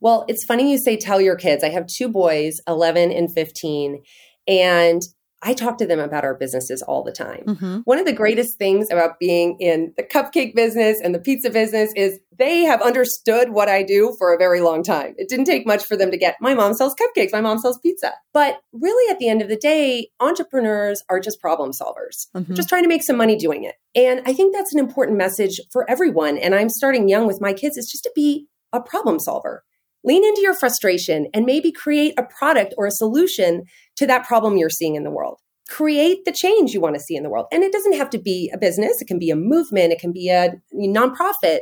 Well, 0.00 0.24
it's 0.28 0.44
funny 0.44 0.70
you 0.70 0.78
say 0.78 0.96
tell 0.96 1.20
your 1.20 1.36
kids. 1.36 1.64
I 1.64 1.70
have 1.70 1.86
two 1.86 2.08
boys, 2.08 2.60
11 2.68 3.10
and 3.10 3.32
15, 3.32 4.02
and 4.46 5.02
I 5.46 5.54
talk 5.54 5.78
to 5.78 5.86
them 5.86 6.00
about 6.00 6.24
our 6.24 6.34
businesses 6.34 6.82
all 6.82 7.04
the 7.04 7.12
time. 7.12 7.44
Mm-hmm. 7.46 7.76
One 7.84 8.00
of 8.00 8.04
the 8.04 8.12
greatest 8.12 8.58
things 8.58 8.90
about 8.90 9.20
being 9.20 9.56
in 9.60 9.94
the 9.96 10.02
cupcake 10.02 10.56
business 10.56 11.00
and 11.00 11.14
the 11.14 11.20
pizza 11.20 11.50
business 11.50 11.92
is 11.94 12.18
they 12.36 12.62
have 12.62 12.82
understood 12.82 13.50
what 13.50 13.68
I 13.68 13.84
do 13.84 14.16
for 14.18 14.34
a 14.34 14.38
very 14.38 14.60
long 14.60 14.82
time. 14.82 15.14
It 15.16 15.28
didn't 15.28 15.44
take 15.44 15.64
much 15.64 15.84
for 15.84 15.96
them 15.96 16.10
to 16.10 16.16
get 16.16 16.34
my 16.40 16.52
mom 16.52 16.74
sells 16.74 16.96
cupcakes, 16.96 17.30
my 17.30 17.40
mom 17.40 17.58
sells 17.58 17.78
pizza. 17.78 18.12
But 18.34 18.58
really, 18.72 19.08
at 19.08 19.20
the 19.20 19.28
end 19.28 19.40
of 19.40 19.48
the 19.48 19.56
day, 19.56 20.08
entrepreneurs 20.18 21.04
are 21.08 21.20
just 21.20 21.40
problem 21.40 21.70
solvers, 21.70 22.26
mm-hmm. 22.34 22.54
just 22.54 22.68
trying 22.68 22.82
to 22.82 22.88
make 22.88 23.04
some 23.04 23.16
money 23.16 23.36
doing 23.36 23.62
it. 23.62 23.76
And 23.94 24.22
I 24.26 24.32
think 24.32 24.52
that's 24.52 24.74
an 24.74 24.80
important 24.80 25.16
message 25.16 25.60
for 25.70 25.88
everyone. 25.88 26.38
And 26.38 26.56
I'm 26.56 26.70
starting 26.70 27.08
young 27.08 27.24
with 27.28 27.40
my 27.40 27.52
kids, 27.52 27.76
is 27.76 27.88
just 27.88 28.02
to 28.02 28.10
be 28.16 28.48
a 28.72 28.80
problem 28.80 29.20
solver. 29.20 29.62
Lean 30.06 30.24
into 30.24 30.40
your 30.40 30.54
frustration 30.54 31.26
and 31.34 31.44
maybe 31.44 31.72
create 31.72 32.14
a 32.16 32.22
product 32.22 32.72
or 32.78 32.86
a 32.86 32.92
solution 32.92 33.64
to 33.96 34.06
that 34.06 34.24
problem 34.24 34.56
you're 34.56 34.70
seeing 34.70 34.94
in 34.94 35.02
the 35.02 35.10
world. 35.10 35.40
Create 35.68 36.24
the 36.24 36.32
change 36.32 36.72
you 36.72 36.80
want 36.80 36.94
to 36.94 37.00
see 37.00 37.16
in 37.16 37.24
the 37.24 37.28
world. 37.28 37.46
And 37.50 37.64
it 37.64 37.72
doesn't 37.72 37.96
have 37.96 38.08
to 38.10 38.18
be 38.18 38.50
a 38.54 38.58
business, 38.58 39.02
it 39.02 39.08
can 39.08 39.18
be 39.18 39.30
a 39.30 39.36
movement, 39.36 39.92
it 39.92 39.98
can 39.98 40.12
be 40.12 40.30
a 40.30 40.52
nonprofit. 40.72 41.60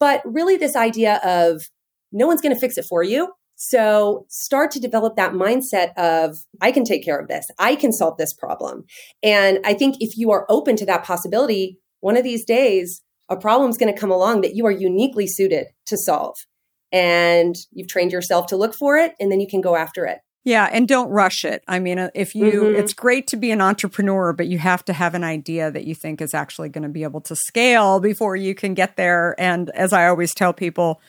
But 0.00 0.22
really, 0.24 0.56
this 0.56 0.74
idea 0.74 1.20
of 1.22 1.62
no 2.10 2.26
one's 2.26 2.40
going 2.40 2.54
to 2.54 2.60
fix 2.60 2.78
it 2.78 2.86
for 2.86 3.02
you. 3.02 3.32
So 3.56 4.24
start 4.28 4.70
to 4.72 4.80
develop 4.80 5.16
that 5.16 5.34
mindset 5.34 5.94
of, 5.96 6.38
I 6.60 6.72
can 6.72 6.84
take 6.84 7.04
care 7.04 7.20
of 7.20 7.28
this. 7.28 7.46
I 7.58 7.76
can 7.76 7.92
solve 7.92 8.16
this 8.16 8.32
problem. 8.32 8.84
And 9.22 9.60
I 9.64 9.74
think 9.74 9.96
if 10.00 10.16
you 10.16 10.32
are 10.32 10.46
open 10.48 10.74
to 10.76 10.86
that 10.86 11.04
possibility, 11.04 11.78
one 12.00 12.16
of 12.16 12.24
these 12.24 12.44
days, 12.44 13.02
a 13.28 13.36
problem's 13.36 13.78
going 13.78 13.92
to 13.92 14.00
come 14.00 14.10
along 14.10 14.40
that 14.40 14.56
you 14.56 14.66
are 14.66 14.72
uniquely 14.72 15.26
suited 15.26 15.66
to 15.86 15.96
solve 15.96 16.36
and 16.92 17.56
you've 17.72 17.88
trained 17.88 18.12
yourself 18.12 18.46
to 18.48 18.56
look 18.56 18.74
for 18.74 18.96
it 18.96 19.14
and 19.18 19.32
then 19.32 19.40
you 19.40 19.48
can 19.48 19.60
go 19.60 19.76
after 19.76 20.04
it. 20.04 20.18
Yeah, 20.44 20.68
and 20.72 20.88
don't 20.88 21.08
rush 21.08 21.44
it. 21.44 21.62
I 21.68 21.78
mean, 21.78 22.00
uh, 22.00 22.10
if 22.14 22.34
you, 22.34 22.62
mm-hmm. 22.62 22.76
it's 22.76 22.92
great 22.92 23.28
to 23.28 23.36
be 23.36 23.52
an 23.52 23.60
entrepreneur, 23.60 24.32
but 24.32 24.48
you 24.48 24.58
have 24.58 24.84
to 24.86 24.92
have 24.92 25.14
an 25.14 25.22
idea 25.22 25.70
that 25.70 25.84
you 25.84 25.94
think 25.94 26.20
is 26.20 26.34
actually 26.34 26.68
going 26.68 26.82
to 26.82 26.88
be 26.88 27.04
able 27.04 27.20
to 27.22 27.36
scale 27.36 28.00
before 28.00 28.34
you 28.34 28.54
can 28.54 28.74
get 28.74 28.96
there. 28.96 29.36
And 29.38 29.70
as 29.70 29.92
I 29.92 30.08
always 30.08 30.34
tell 30.34 30.52
people, 30.52 31.00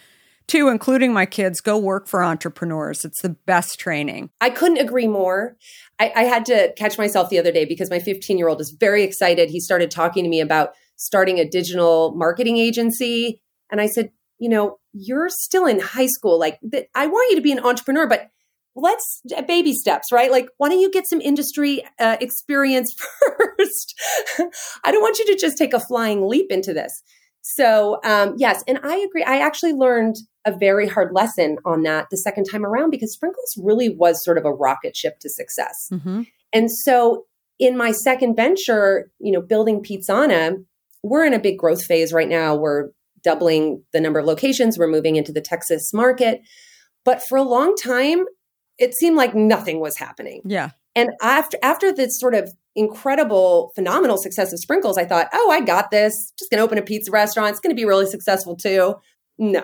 too, 0.48 0.67
including 0.67 1.13
my 1.13 1.26
kids, 1.26 1.62
go 1.62 1.78
work 1.78 2.08
for 2.08 2.24
entrepreneurs. 2.24 3.04
It's 3.06 3.22
the 3.22 3.30
best 3.30 3.80
training. 3.80 4.30
I 4.39 4.52
couldn't 4.52 4.78
agree 4.78 5.08
more. 5.08 5.58
I, 6.00 6.12
I 6.15 6.24
had 6.26 6.46
to 6.46 6.74
catch 6.78 6.98
myself 6.98 7.30
the 7.30 7.39
other 7.39 7.52
day 7.52 7.65
because 7.65 7.89
my 7.89 8.00
15 8.00 8.38
year 8.38 8.50
old 8.50 8.62
is 8.62 8.69
very 8.69 9.04
excited. 9.04 9.50
He 9.50 9.60
started 9.60 9.89
talking 9.89 10.24
to 10.24 10.30
me 10.30 10.41
about 10.41 10.74
starting 10.96 11.39
a 11.39 11.50
digital 11.50 12.13
marketing 12.15 12.58
agency. 12.58 13.41
And 13.72 13.82
I 13.82 13.88
said, 13.88 14.12
you 14.38 14.50
know, 14.50 14.78
you're 14.94 15.30
still 15.30 15.66
in 15.66 15.80
high 15.80 16.08
school. 16.08 16.40
Like, 16.40 16.60
I 16.96 17.08
want 17.08 17.32
you 17.32 17.36
to 17.36 17.42
be 17.42 17.52
an 17.52 17.60
entrepreneur, 17.60 18.08
but 18.08 18.30
let's 18.76 19.22
uh, 19.36 19.42
baby 19.42 19.74
steps, 19.74 20.12
right? 20.12 20.32
Like, 20.32 20.48
why 20.58 20.70
don't 20.70 20.80
you 20.80 20.92
get 20.92 21.08
some 21.08 21.22
industry 21.22 21.84
uh, 22.00 22.18
experience 22.22 22.96
first? 23.28 23.96
I 24.84 24.92
don't 24.92 25.02
want 25.02 25.20
you 25.20 25.26
to 25.28 25.38
just 25.40 25.58
take 25.58 25.74
a 25.74 25.80
flying 25.80 26.28
leap 26.28 26.52
into 26.52 26.74
this. 26.74 27.04
So, 27.42 28.00
um, 28.06 28.36
yes, 28.38 28.64
and 28.68 28.80
I 28.84 28.96
agree. 28.98 29.24
I 29.24 29.38
actually 29.38 29.74
learned 29.74 30.16
a 30.46 30.56
very 30.56 30.88
hard 30.88 31.14
lesson 31.14 31.58
on 31.66 31.84
that 31.84 32.08
the 32.10 32.18
second 32.18 32.46
time 32.46 32.66
around 32.66 32.90
because 32.90 33.14
Sprinkles 33.14 33.58
really 33.62 33.90
was 33.90 34.24
sort 34.24 34.38
of 34.38 34.46
a 34.46 34.52
rocket 34.52 34.96
ship 34.96 35.20
to 35.20 35.30
success. 35.30 35.90
Mm-hmm. 35.92 36.22
And 36.54 36.72
so, 36.72 37.26
in 37.60 37.78
my 37.78 37.92
second 37.92 38.36
venture, 38.36 39.12
you 39.20 39.32
know, 39.32 39.42
building 39.42 39.84
Pizzana, 39.84 40.64
we're 41.04 41.26
in 41.26 41.34
a 41.34 41.40
big 41.40 41.58
growth 41.58 41.84
phase 41.84 42.14
right 42.14 42.30
now. 42.30 42.56
We're 42.56 42.90
doubling 43.24 43.84
the 43.94 44.02
number 44.02 44.20
of 44.20 44.26
locations. 44.26 44.78
We're 44.78 44.88
moving 44.88 45.16
into 45.16 45.32
the 45.32 45.42
Texas 45.42 45.94
market. 45.94 46.42
But 47.06 47.22
for 47.24 47.38
a 47.38 47.44
long 47.44 47.76
time, 47.76 48.26
it 48.78 48.94
seemed 48.94 49.18
like 49.18 49.36
nothing 49.36 49.80
was 49.80 49.98
happening. 49.98 50.42
Yeah. 50.46 50.72
And 50.96 51.12
after 51.22 51.58
after 51.64 51.92
this 51.92 52.20
sort 52.20 52.36
of 52.36 52.54
incredible, 52.76 53.72
phenomenal 53.76 54.18
success 54.18 54.54
of 54.54 54.60
Sprinkles, 54.60 54.98
I 54.98 55.06
thought, 55.06 55.28
oh, 55.34 55.50
I 55.52 55.62
got 55.62 55.92
this. 55.92 56.34
Just 56.38 56.52
gonna 56.52 56.64
open 56.64 56.78
a 56.78 56.84
pizza 56.84 57.12
restaurant. 57.12 57.52
It's 57.52 57.60
gonna 57.60 57.76
be 57.76 57.86
really 57.86 58.06
successful 58.06 58.56
too. 58.56 58.96
No. 59.38 59.64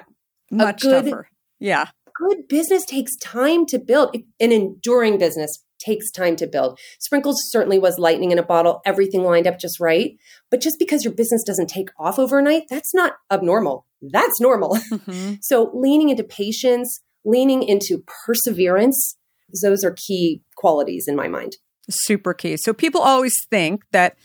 Much 0.51 0.81
good, 0.81 1.05
tougher. 1.05 1.29
Yeah. 1.59 1.85
Good 2.15 2.47
business 2.47 2.85
takes 2.85 3.15
time 3.17 3.65
to 3.67 3.79
build. 3.79 4.15
An 4.39 4.51
enduring 4.51 5.17
business 5.17 5.63
takes 5.79 6.11
time 6.11 6.35
to 6.37 6.47
build. 6.47 6.79
Sprinkles 6.99 7.37
certainly 7.49 7.79
was 7.79 7.97
lightning 7.97 8.31
in 8.31 8.39
a 8.39 8.43
bottle, 8.43 8.81
everything 8.85 9.23
lined 9.23 9.47
up 9.47 9.59
just 9.59 9.79
right. 9.79 10.17
But 10.49 10.61
just 10.61 10.77
because 10.79 11.03
your 11.03 11.13
business 11.13 11.43
doesn't 11.43 11.67
take 11.69 11.89
off 11.97 12.19
overnight, 12.19 12.63
that's 12.69 12.93
not 12.93 13.13
abnormal. 13.31 13.85
That's 14.01 14.39
normal. 14.39 14.77
Mm-hmm. 14.89 15.35
so 15.41 15.71
leaning 15.73 16.09
into 16.09 16.23
patience, 16.23 17.01
leaning 17.23 17.63
into 17.63 18.03
perseverance, 18.25 19.15
those 19.61 19.83
are 19.83 19.95
key 19.95 20.41
qualities 20.55 21.05
in 21.07 21.15
my 21.15 21.27
mind. 21.27 21.57
Super 21.89 22.33
key. 22.33 22.57
So 22.57 22.73
people 22.73 23.01
always 23.01 23.33
think 23.49 23.83
that 23.91 24.15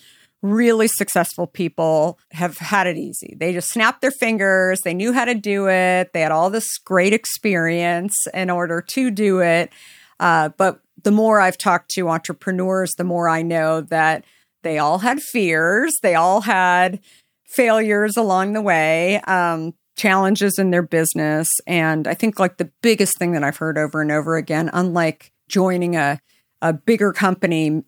really 0.45 0.88
successful 0.88 1.47
people 1.47 2.19
have 2.33 2.59
had 2.59 2.87
it 2.87 2.99
easy. 2.99 3.35
They 3.38 3.55
just 3.55 3.71
snapped 3.71 4.03
their 4.03 4.11
fingers, 4.11 4.81
they 4.85 4.93
knew 4.93 5.12
how 5.12 5.25
to 5.25 5.35
do 5.35 5.69
it, 5.69 6.12
they 6.12 6.21
had 6.21 6.33
all 6.33 6.51
this 6.51 6.67
great 6.79 7.14
experience 7.14 8.14
in 8.35 8.51
order 8.51 8.85
to 8.95 9.11
do 9.11 9.40
it. 9.40 9.73
Uh, 10.20 10.50
but 10.57 10.81
the 11.03 11.11
more 11.11 11.40
I've 11.40 11.59
talked 11.59 11.90
to 11.92 12.09
entrepreneurs, 12.09 12.92
the 12.96 13.05
more 13.05 13.29
I 13.29 13.42
know 13.42 13.81
that 13.83 14.24
they 14.62 14.79
all 14.79 14.98
had 14.98 15.20
fears, 15.20 15.94
they 16.03 16.14
all 16.14 16.40
had 16.42 17.00
failures 17.46 18.16
along 18.16 18.55
the 18.55 18.62
way, 18.62 19.20
um, 19.27 19.74
challenges 19.96 20.59
in 20.59 20.70
their 20.70 20.83
business. 20.83 21.48
And 21.66 22.09
I 22.09 22.14
think, 22.14 22.38
like, 22.38 22.57
the 22.57 22.70
biggest 22.83 23.18
thing 23.18 23.33
that 23.33 23.44
I've 23.44 23.59
heard 23.59 23.79
over 23.79 24.00
and 24.00 24.11
over 24.11 24.37
again, 24.37 24.70
unlike 24.72 25.31
joining 25.48 25.94
a, 25.94 26.20
a 26.62 26.72
bigger 26.72 27.12
company, 27.12 27.85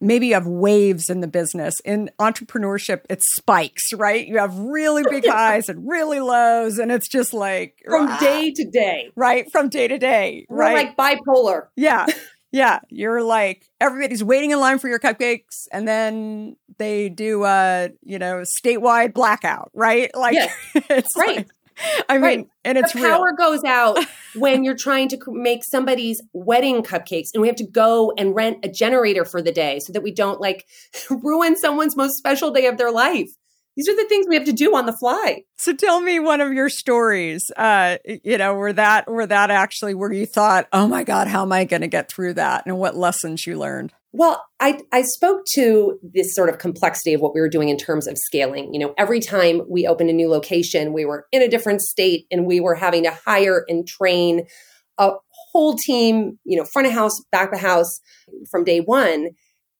maybe 0.00 0.28
you 0.28 0.34
have 0.34 0.46
waves 0.46 1.10
in 1.10 1.20
the 1.20 1.28
business. 1.28 1.74
In 1.84 2.10
entrepreneurship, 2.18 3.02
it 3.08 3.22
spikes, 3.22 3.92
right? 3.92 4.26
You 4.26 4.38
have 4.38 4.56
really 4.58 5.04
big 5.08 5.26
highs 5.28 5.68
and 5.68 5.88
really 5.88 6.20
lows, 6.20 6.78
and 6.78 6.90
it's 6.90 7.08
just 7.08 7.32
like 7.32 7.82
from 7.84 8.06
day 8.18 8.52
to 8.54 8.64
day, 8.70 9.10
right? 9.16 9.50
From 9.50 9.68
day 9.68 9.88
to 9.88 9.98
day, 9.98 10.46
right? 10.48 10.96
We're 10.96 11.06
like 11.06 11.18
bipolar. 11.18 11.68
Yeah. 11.76 12.06
Yeah, 12.52 12.80
you're 12.88 13.22
like 13.22 13.64
everybody's 13.80 14.24
waiting 14.24 14.50
in 14.50 14.58
line 14.58 14.80
for 14.80 14.88
your 14.88 14.98
cupcakes, 14.98 15.68
and 15.70 15.86
then 15.86 16.56
they 16.78 17.08
do 17.08 17.44
a 17.44 17.90
you 18.02 18.18
know 18.18 18.42
statewide 18.42 19.14
blackout, 19.14 19.70
right? 19.72 20.10
Like 20.16 20.34
yes. 20.34 20.52
it's 20.74 21.16
right. 21.16 21.36
Like, 21.36 21.48
I 22.08 22.14
mean, 22.14 22.22
right. 22.22 22.46
and 22.64 22.78
it's 22.78 22.92
the 22.92 23.00
power 23.00 23.26
real. 23.26 23.36
goes 23.36 23.64
out 23.64 23.98
when 24.34 24.64
you're 24.64 24.76
trying 24.76 25.08
to 25.08 25.18
make 25.28 25.64
somebody's 25.64 26.22
wedding 26.32 26.82
cupcakes, 26.82 27.28
and 27.32 27.40
we 27.40 27.48
have 27.48 27.56
to 27.56 27.66
go 27.66 28.12
and 28.16 28.34
rent 28.34 28.58
a 28.64 28.68
generator 28.68 29.24
for 29.24 29.42
the 29.42 29.52
day 29.52 29.80
so 29.80 29.92
that 29.92 30.02
we 30.02 30.12
don't 30.12 30.40
like 30.40 30.66
ruin 31.10 31.56
someone's 31.56 31.96
most 31.96 32.16
special 32.16 32.50
day 32.50 32.66
of 32.66 32.78
their 32.78 32.90
life. 32.90 33.30
These 33.80 33.88
are 33.88 33.96
the 33.96 34.08
things 34.10 34.26
we 34.28 34.34
have 34.34 34.44
to 34.44 34.52
do 34.52 34.76
on 34.76 34.84
the 34.84 34.92
fly. 34.92 35.44
So 35.56 35.72
tell 35.72 36.02
me 36.02 36.20
one 36.20 36.42
of 36.42 36.52
your 36.52 36.68
stories. 36.68 37.50
Uh, 37.56 37.96
you 38.04 38.36
know, 38.36 38.54
where 38.54 38.74
that 38.74 39.10
where 39.10 39.26
that 39.26 39.50
actually 39.50 39.94
where 39.94 40.12
you 40.12 40.26
thought, 40.26 40.68
oh 40.70 40.86
my 40.86 41.02
God, 41.02 41.28
how 41.28 41.40
am 41.40 41.52
I 41.52 41.64
going 41.64 41.80
to 41.80 41.88
get 41.88 42.12
through 42.12 42.34
that, 42.34 42.64
and 42.66 42.76
what 42.76 42.94
lessons 42.94 43.46
you 43.46 43.58
learned. 43.58 43.94
Well, 44.12 44.44
I, 44.58 44.80
I 44.92 45.00
spoke 45.00 45.46
to 45.54 45.98
this 46.02 46.34
sort 46.34 46.50
of 46.50 46.58
complexity 46.58 47.14
of 47.14 47.22
what 47.22 47.32
we 47.32 47.40
were 47.40 47.48
doing 47.48 47.70
in 47.70 47.78
terms 47.78 48.06
of 48.06 48.18
scaling. 48.18 48.74
You 48.74 48.80
know, 48.80 48.94
every 48.98 49.18
time 49.20 49.62
we 49.66 49.86
opened 49.86 50.10
a 50.10 50.12
new 50.12 50.28
location, 50.28 50.92
we 50.92 51.06
were 51.06 51.26
in 51.32 51.40
a 51.40 51.48
different 51.48 51.80
state 51.80 52.26
and 52.30 52.44
we 52.44 52.60
were 52.60 52.74
having 52.74 53.04
to 53.04 53.18
hire 53.24 53.64
and 53.66 53.88
train 53.88 54.42
a 54.98 55.12
whole 55.52 55.74
team, 55.86 56.38
you 56.44 56.58
know, 56.58 56.66
front 56.70 56.86
of 56.86 56.92
house, 56.92 57.18
back 57.32 57.50
of 57.54 57.60
house 57.60 57.98
from 58.50 58.62
day 58.62 58.80
one. 58.80 59.30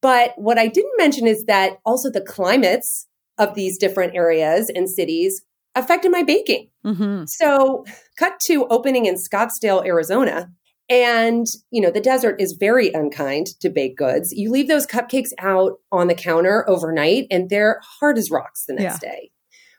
But 0.00 0.32
what 0.36 0.56
I 0.56 0.68
didn't 0.68 0.96
mention 0.96 1.26
is 1.26 1.44
that 1.44 1.78
also 1.84 2.10
the 2.10 2.22
climates 2.22 3.06
of 3.40 3.54
these 3.54 3.76
different 3.78 4.14
areas 4.14 4.70
and 4.72 4.88
cities 4.88 5.42
affected 5.74 6.12
my 6.12 6.22
baking. 6.22 6.68
Mm-hmm. 6.84 7.24
So, 7.26 7.84
cut 8.16 8.38
to 8.46 8.66
opening 8.68 9.06
in 9.06 9.16
Scottsdale, 9.16 9.84
Arizona. 9.84 10.50
And, 10.88 11.46
you 11.70 11.80
know, 11.80 11.92
the 11.92 12.00
desert 12.00 12.40
is 12.40 12.56
very 12.58 12.92
unkind 12.92 13.46
to 13.60 13.70
baked 13.70 13.96
goods. 13.96 14.32
You 14.32 14.50
leave 14.50 14.66
those 14.66 14.88
cupcakes 14.88 15.30
out 15.38 15.74
on 15.92 16.08
the 16.08 16.16
counter 16.16 16.68
overnight 16.68 17.28
and 17.30 17.48
they're 17.48 17.80
hard 18.00 18.18
as 18.18 18.30
rocks 18.30 18.64
the 18.66 18.74
next 18.74 19.00
yeah. 19.02 19.10
day. 19.10 19.30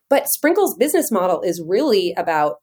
But 0.10 0.28
Sprinkle's 0.30 0.76
business 0.76 1.12
model 1.12 1.42
is 1.42 1.62
really 1.66 2.14
about, 2.16 2.58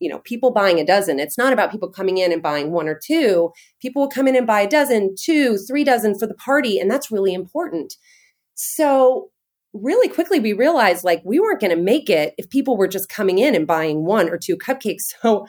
you 0.00 0.10
know, 0.10 0.18
people 0.18 0.52
buying 0.52 0.78
a 0.78 0.84
dozen. 0.84 1.18
It's 1.18 1.38
not 1.38 1.54
about 1.54 1.72
people 1.72 1.90
coming 1.90 2.18
in 2.18 2.30
and 2.30 2.42
buying 2.42 2.72
one 2.72 2.88
or 2.88 3.00
two. 3.02 3.52
People 3.80 4.02
will 4.02 4.10
come 4.10 4.28
in 4.28 4.36
and 4.36 4.46
buy 4.46 4.60
a 4.60 4.68
dozen, 4.68 5.14
two, 5.18 5.56
three 5.56 5.84
dozen 5.84 6.18
for 6.18 6.26
the 6.26 6.34
party. 6.34 6.78
And 6.78 6.90
that's 6.90 7.10
really 7.10 7.32
important. 7.32 7.94
So 8.54 9.30
really 9.74 10.08
quickly 10.08 10.40
we 10.40 10.52
realized 10.54 11.04
like 11.04 11.20
we 11.24 11.40
weren't 11.40 11.60
going 11.60 11.76
to 11.76 11.82
make 11.82 12.08
it 12.08 12.32
if 12.38 12.48
people 12.48 12.76
were 12.76 12.88
just 12.88 13.08
coming 13.08 13.38
in 13.38 13.54
and 13.54 13.66
buying 13.66 14.04
one 14.04 14.30
or 14.30 14.38
two 14.38 14.56
cupcakes. 14.56 15.00
So 15.22 15.46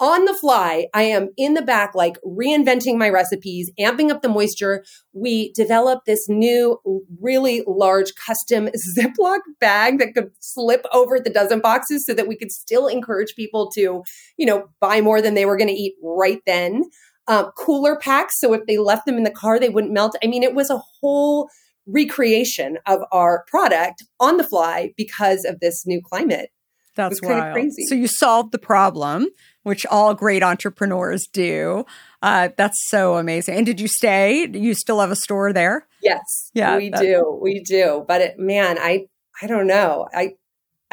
on 0.00 0.24
the 0.24 0.34
fly, 0.34 0.86
I 0.92 1.02
am 1.02 1.28
in 1.36 1.54
the 1.54 1.62
back, 1.62 1.94
like 1.94 2.16
reinventing 2.26 2.98
my 2.98 3.08
recipes, 3.08 3.70
amping 3.78 4.10
up 4.10 4.22
the 4.22 4.28
moisture. 4.28 4.84
We 5.12 5.52
developed 5.52 6.06
this 6.06 6.28
new, 6.28 6.80
really 7.20 7.62
large 7.66 8.12
custom 8.16 8.68
Ziploc 8.98 9.38
bag 9.60 10.00
that 10.00 10.14
could 10.14 10.30
slip 10.40 10.84
over 10.92 11.20
the 11.20 11.30
dozen 11.30 11.60
boxes 11.60 12.04
so 12.04 12.14
that 12.14 12.26
we 12.26 12.36
could 12.36 12.50
still 12.50 12.88
encourage 12.88 13.36
people 13.36 13.70
to, 13.76 14.02
you 14.36 14.46
know, 14.46 14.66
buy 14.80 15.00
more 15.00 15.22
than 15.22 15.34
they 15.34 15.46
were 15.46 15.56
going 15.56 15.68
to 15.68 15.74
eat 15.74 15.94
right 16.02 16.40
then. 16.46 16.84
um, 17.26 17.50
cooler 17.56 17.96
packs. 17.96 18.40
So 18.40 18.52
if 18.52 18.66
they 18.66 18.78
left 18.78 19.06
them 19.06 19.16
in 19.16 19.24
the 19.24 19.30
car, 19.30 19.58
they 19.58 19.68
wouldn't 19.68 19.92
melt. 19.92 20.16
I 20.22 20.26
mean, 20.26 20.42
it 20.42 20.54
was 20.54 20.70
a 20.70 20.82
whole 21.00 21.48
recreation 21.86 22.78
of 22.86 23.00
our 23.12 23.44
product 23.46 24.02
on 24.20 24.36
the 24.36 24.44
fly 24.44 24.92
because 24.96 25.44
of 25.44 25.60
this 25.60 25.86
new 25.86 26.00
climate. 26.02 26.50
That's 26.96 27.18
kind 27.20 27.34
wild. 27.38 27.48
of 27.48 27.52
crazy. 27.54 27.84
So 27.88 27.94
you 27.96 28.06
solved 28.06 28.52
the 28.52 28.58
problem, 28.58 29.26
which 29.64 29.84
all 29.86 30.14
great 30.14 30.44
entrepreneurs 30.44 31.26
do. 31.32 31.84
Uh, 32.22 32.50
that's 32.56 32.78
so 32.88 33.16
amazing. 33.16 33.56
And 33.56 33.66
did 33.66 33.80
you 33.80 33.88
stay? 33.88 34.46
You 34.46 34.74
still 34.74 35.00
have 35.00 35.10
a 35.10 35.16
store 35.16 35.52
there? 35.52 35.88
Yes, 36.02 36.50
Yeah, 36.54 36.76
we 36.76 36.90
that- 36.90 37.00
do, 37.00 37.38
we 37.42 37.60
do. 37.64 38.04
But 38.06 38.20
it, 38.20 38.38
man, 38.38 38.78
I, 38.78 39.06
I 39.42 39.48
don't 39.48 39.66
know. 39.66 40.06
I, 40.14 40.34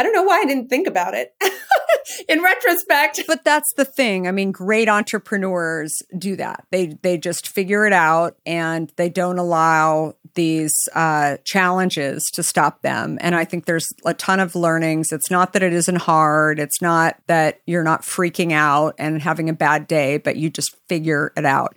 I 0.02 0.04
don't 0.04 0.14
know 0.14 0.24
why 0.24 0.40
I 0.40 0.46
didn't 0.46 0.68
think 0.68 0.88
about 0.88 1.14
it. 1.14 1.36
In 2.28 2.42
retrospect, 2.42 3.22
But 3.28 3.44
that's 3.44 3.72
the 3.78 3.86
thing. 3.86 4.28
I 4.28 4.32
mean, 4.32 4.52
great 4.52 4.90
entrepreneurs 4.90 5.96
do 6.18 6.36
that. 6.38 6.66
They 6.72 6.98
they 7.04 7.20
just 7.20 7.48
figure 7.48 7.86
it 7.86 7.94
out 7.94 8.36
and 8.44 8.92
they 8.96 9.10
don't 9.10 9.38
allow 9.38 10.16
these 10.34 10.74
uh, 10.96 11.38
challenges 11.46 12.24
to 12.34 12.42
stop 12.42 12.82
them. 12.82 13.20
And 13.22 13.36
I 13.36 13.46
think 13.46 13.66
there's 13.66 13.88
a 14.04 14.16
ton 14.16 14.40
of 14.40 14.56
learnings. 14.56 15.12
It's 15.12 15.30
not 15.30 15.54
that 15.54 15.62
it 15.62 15.74
isn't 15.74 15.98
hard. 15.98 16.60
It's 16.60 16.82
not 16.82 17.18
that 17.28 17.62
you're 17.68 17.84
not 17.84 18.02
freaking 18.02 18.52
out 18.52 18.96
and 18.98 19.22
having 19.22 19.48
a 19.48 19.54
bad 19.54 19.86
day, 19.86 20.18
but 20.18 20.38
you 20.38 20.50
just 20.50 20.76
figure 20.90 21.32
it 21.38 21.46
out. 21.46 21.76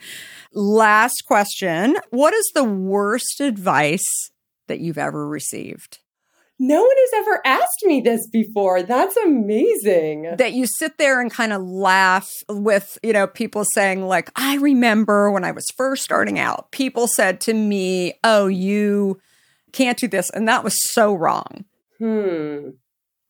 Last 0.55 1.25
question: 1.27 1.97
What 2.09 2.33
is 2.33 2.51
the 2.55 2.65
worst 2.65 3.41
advice 3.41 4.31
that 4.69 4.81
you've 4.81 4.99
ever 4.99 5.29
received? 5.29 5.99
No 6.59 6.83
one 6.83 6.97
has 6.97 7.27
ever 7.27 7.41
asked 7.45 7.85
me 7.85 8.01
this 8.01 8.29
before. 8.29 8.83
That's 8.83 9.17
amazing. 9.17 10.35
that 10.39 10.53
you 10.53 10.67
sit 10.67 10.99
there 10.99 11.21
and 11.21 11.31
kind 11.31 11.53
of 11.53 11.63
laugh 11.63 12.31
with, 12.49 12.99
you 13.03 13.13
know, 13.13 13.27
people 13.27 13.65
saying, 13.75 14.07
like, 14.07 14.31
I 14.37 14.57
remember 14.57 15.31
when 15.31 15.45
I 15.45 15.51
was 15.51 15.67
first 15.77 16.05
starting 16.05 16.39
out, 16.39 16.71
people 16.71 17.07
said 17.09 17.41
to 17.43 17.55
me, 17.55 18.15
Oh, 18.23 18.47
you 18.47 19.21
can't 19.73 19.99
do 19.99 20.09
this. 20.09 20.31
And 20.31 20.49
that 20.49 20.65
was 20.65 20.77
so 20.93 21.13
wrong. 21.15 21.65
Hmm. 21.99 22.71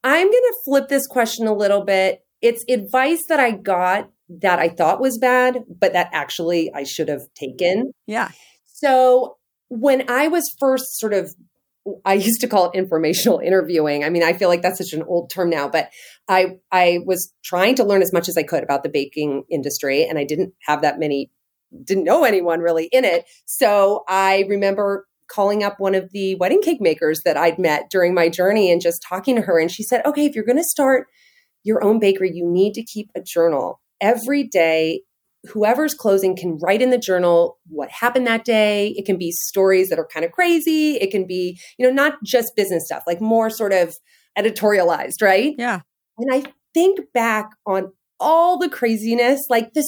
I'm 0.04 0.26
going 0.26 0.30
to 0.30 0.56
flip 0.64 0.88
this 0.88 1.06
question 1.06 1.46
a 1.46 1.54
little 1.54 1.84
bit. 1.84 2.24
It's 2.42 2.64
advice 2.68 3.24
that 3.28 3.40
I 3.40 3.52
got 3.52 4.10
that 4.28 4.58
I 4.58 4.68
thought 4.68 5.00
was 5.00 5.18
bad, 5.18 5.64
but 5.68 5.92
that 5.94 6.10
actually 6.12 6.72
I 6.74 6.84
should 6.84 7.08
have 7.08 7.22
taken. 7.34 7.92
Yeah. 8.06 8.30
So 8.66 9.36
when 9.68 10.08
I 10.10 10.28
was 10.28 10.54
first 10.58 10.98
sort 10.98 11.14
of, 11.14 11.34
I 12.04 12.14
used 12.14 12.40
to 12.40 12.46
call 12.46 12.70
it 12.70 12.76
informational 12.76 13.40
interviewing. 13.40 14.04
I 14.04 14.10
mean, 14.10 14.22
I 14.22 14.32
feel 14.32 14.48
like 14.48 14.62
that's 14.62 14.78
such 14.78 14.92
an 14.92 15.02
old 15.02 15.30
term 15.30 15.50
now, 15.50 15.68
but 15.68 15.90
I 16.28 16.58
I 16.72 17.00
was 17.04 17.32
trying 17.44 17.74
to 17.76 17.84
learn 17.84 18.02
as 18.02 18.12
much 18.12 18.28
as 18.28 18.36
I 18.38 18.42
could 18.42 18.62
about 18.62 18.82
the 18.82 18.88
baking 18.88 19.44
industry, 19.50 20.04
and 20.04 20.18
I 20.18 20.24
didn't 20.24 20.54
have 20.66 20.82
that 20.82 20.98
many, 20.98 21.30
didn't 21.84 22.04
know 22.04 22.24
anyone 22.24 22.60
really 22.60 22.86
in 22.86 23.04
it. 23.04 23.26
So 23.44 24.04
I 24.08 24.44
remember 24.48 25.06
calling 25.28 25.62
up 25.62 25.78
one 25.78 25.94
of 25.94 26.10
the 26.12 26.34
wedding 26.36 26.62
cake 26.62 26.80
makers 26.80 27.22
that 27.24 27.36
I'd 27.36 27.58
met 27.58 27.90
during 27.90 28.14
my 28.14 28.28
journey 28.28 28.70
and 28.70 28.80
just 28.80 29.04
talking 29.06 29.36
to 29.36 29.42
her, 29.42 29.58
and 29.58 29.70
she 29.70 29.82
said, 29.82 30.04
"Okay, 30.06 30.24
if 30.24 30.34
you're 30.34 30.44
going 30.44 30.56
to 30.58 30.64
start 30.64 31.06
your 31.64 31.84
own 31.84 31.98
bakery, 31.98 32.30
you 32.32 32.50
need 32.50 32.74
to 32.74 32.82
keep 32.82 33.10
a 33.14 33.20
journal 33.20 33.80
every 34.00 34.42
day." 34.42 35.02
Whoever's 35.52 35.94
closing 35.94 36.36
can 36.36 36.58
write 36.58 36.82
in 36.82 36.90
the 36.90 36.98
journal 36.98 37.58
what 37.68 37.90
happened 37.90 38.26
that 38.26 38.44
day. 38.44 38.94
It 38.96 39.04
can 39.04 39.16
be 39.16 39.30
stories 39.30 39.90
that 39.90 39.98
are 39.98 40.06
kind 40.06 40.24
of 40.24 40.32
crazy. 40.32 40.96
It 40.96 41.10
can 41.10 41.26
be, 41.26 41.58
you 41.78 41.86
know, 41.86 41.92
not 41.92 42.14
just 42.24 42.56
business 42.56 42.86
stuff, 42.86 43.04
like 43.06 43.20
more 43.20 43.50
sort 43.50 43.72
of 43.72 43.94
editorialized, 44.38 45.22
right? 45.22 45.54
Yeah. 45.58 45.80
And 46.18 46.32
I 46.32 46.50
think 46.72 47.00
back 47.12 47.50
on 47.66 47.92
all 48.20 48.58
the 48.58 48.68
craziness, 48.68 49.46
like 49.50 49.74
the 49.74 49.82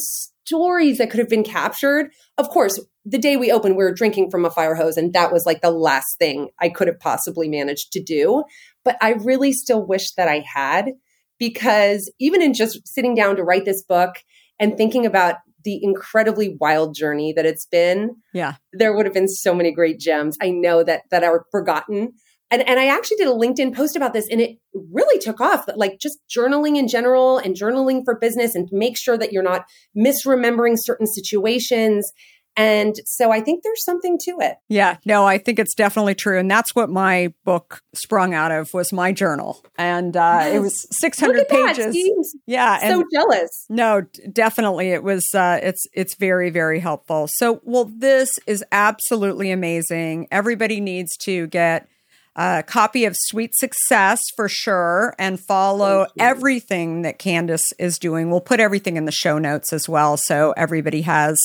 stories 0.45 0.99
that 0.99 1.11
could 1.11 1.21
have 1.21 1.29
been 1.29 1.45
captured. 1.45 2.11
Of 2.39 2.49
course, 2.51 2.79
the 3.05 3.19
day 3.19 3.37
we 3.37 3.51
opened, 3.51 3.77
we 3.77 3.85
were 3.85 3.95
drinking 3.95 4.31
from 4.31 4.45
a 4.45 4.51
fire 4.51 4.75
hose, 4.75 4.97
and 4.97 5.13
that 5.13 5.33
was 5.33 5.47
like 5.47 5.61
the 5.61 5.71
last 5.71 6.19
thing 6.19 6.51
I 6.61 6.69
could 6.69 6.89
have 6.89 7.01
possibly 7.01 7.49
managed 7.49 7.93
to 7.93 8.03
do. 8.03 8.45
But 8.85 8.97
I 9.01 9.13
really 9.13 9.53
still 9.53 9.85
wish 9.85 10.13
that 10.17 10.29
I 10.29 10.45
had, 10.53 10.93
because 11.39 12.13
even 12.19 12.43
in 12.43 12.53
just 12.53 12.87
sitting 12.87 13.15
down 13.15 13.37
to 13.37 13.45
write 13.45 13.65
this 13.65 13.83
book 13.83 14.17
and 14.59 14.77
thinking 14.77 15.07
about 15.07 15.37
the 15.67 15.79
incredibly 15.83 16.57
wild 16.61 16.95
journey 16.95 17.35
that 17.35 17.45
it's 17.45 17.67
been, 17.67 18.17
Yeah. 18.33 18.55
there 18.73 18.95
would 18.97 19.05
have 19.05 19.13
been 19.13 19.29
so 19.29 19.55
many 19.55 19.73
great 19.73 19.99
gems. 20.01 20.39
I 20.41 20.51
know 20.51 20.83
that 20.85 21.03
that 21.11 21.25
are 21.25 21.45
forgotten. 21.51 22.13
And 22.51 22.63
and 22.69 22.79
I 22.79 22.87
actually 22.87 23.17
did 23.17 23.27
a 23.27 23.33
LinkedIn 23.33 23.75
post 23.75 23.97
about 23.97 24.13
this 24.13 24.29
and 24.31 24.41
it 24.41 24.59
really 24.73 25.19
took 25.19 25.41
off. 25.41 25.67
Like 25.75 25.99
just 25.99 26.19
journaling 26.35 26.77
in 26.79 26.87
general 26.87 27.39
and 27.39 27.57
journaling 27.57 28.03
for 28.05 28.17
business 28.17 28.55
and 28.55 28.69
make 28.71 28.97
sure 28.97 29.19
that 29.19 29.33
you're 29.33 29.43
not 29.43 29.65
misremembering 29.97 30.77
certain 30.79 31.09
situations. 31.09 32.13
And 32.57 32.95
so 33.05 33.31
I 33.31 33.41
think 33.41 33.63
there's 33.63 33.85
something 33.85 34.19
to 34.23 34.39
it. 34.41 34.57
Yeah. 34.69 34.97
No, 35.05 35.27
I 35.27 35.39
think 35.39 35.59
it's 35.59 35.75
definitely 35.75 36.15
true. 36.15 36.39
And 36.39 36.51
that's 36.51 36.75
what 36.75 36.89
my 36.89 37.35
book 37.45 37.83
sprung 37.95 38.33
out 38.33 38.51
of 38.51 38.73
was 38.73 38.93
my 38.93 39.13
journal. 39.13 39.65
And 39.77 40.17
uh, 40.17 40.45
it 40.47 40.61
was 40.61 40.87
600 40.99 41.37
Look 41.37 41.43
at 41.43 41.49
that, 41.51 41.77
pages. 41.77 41.95
Steve. 41.95 42.41
Yeah. 42.47 42.79
So 42.79 43.05
jealous. 43.13 43.67
No, 43.69 44.03
definitely. 44.33 44.91
It 44.91 45.03
was 45.03 45.27
uh 45.35 45.59
it's 45.63 45.87
it's 45.93 46.15
very 46.15 46.51
very 46.51 46.81
helpful. 46.81 47.29
So, 47.31 47.61
well 47.65 47.85
this 47.85 48.31
is 48.47 48.65
absolutely 48.73 49.51
amazing. 49.51 50.29
Everybody 50.31 50.81
needs 50.81 51.17
to 51.25 51.47
get 51.49 51.89
a 52.37 52.63
copy 52.63 53.07
of 53.07 53.17
Sweet 53.17 53.57
Success 53.57 54.21
for 54.37 54.49
sure 54.49 55.15
and 55.19 55.41
follow 55.41 56.07
everything 56.19 57.03
that 57.03 57.19
Candace 57.19 57.65
is 57.79 57.99
doing. 57.99 58.31
We'll 58.31 58.43
put 58.43 58.61
everything 58.61 58.99
in 58.99 59.07
the 59.07 59.13
show 59.13 59.39
notes 59.39 59.73
as 59.73 59.89
well 59.89 60.19
so 60.19 60.53
everybody 60.57 61.01
has 61.03 61.39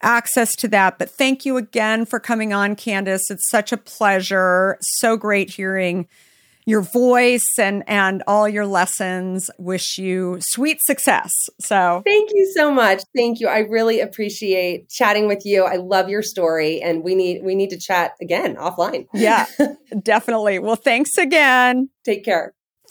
access 0.00 0.56
to 0.56 0.68
that. 0.68 0.98
But 0.98 1.10
thank 1.10 1.44
you 1.44 1.58
again 1.58 2.06
for 2.06 2.18
coming 2.18 2.54
on, 2.54 2.76
Candace. 2.76 3.30
It's 3.30 3.50
such 3.50 3.72
a 3.72 3.76
pleasure. 3.76 4.78
So 4.80 5.18
great 5.18 5.50
hearing 5.50 6.08
your 6.66 6.82
voice 6.82 7.58
and 7.58 7.82
and 7.86 8.22
all 8.26 8.48
your 8.48 8.66
lessons. 8.66 9.50
Wish 9.58 9.98
you 9.98 10.38
sweet 10.40 10.78
success. 10.82 11.32
So 11.60 12.02
Thank 12.04 12.30
you 12.32 12.52
so 12.56 12.70
much. 12.70 13.02
Thank 13.16 13.40
you. 13.40 13.48
I 13.48 13.60
really 13.60 14.00
appreciate 14.00 14.88
chatting 14.88 15.26
with 15.26 15.44
you. 15.44 15.64
I 15.64 15.76
love 15.76 16.08
your 16.08 16.22
story 16.22 16.80
and 16.80 17.02
we 17.02 17.14
need 17.14 17.42
we 17.42 17.54
need 17.54 17.70
to 17.70 17.78
chat 17.78 18.12
again 18.20 18.56
offline. 18.56 19.06
yeah, 19.12 19.46
definitely. 20.02 20.58
Well, 20.58 20.76
thanks 20.76 21.16
again. 21.18 21.88
Take 22.04 22.24
care. 22.24 22.54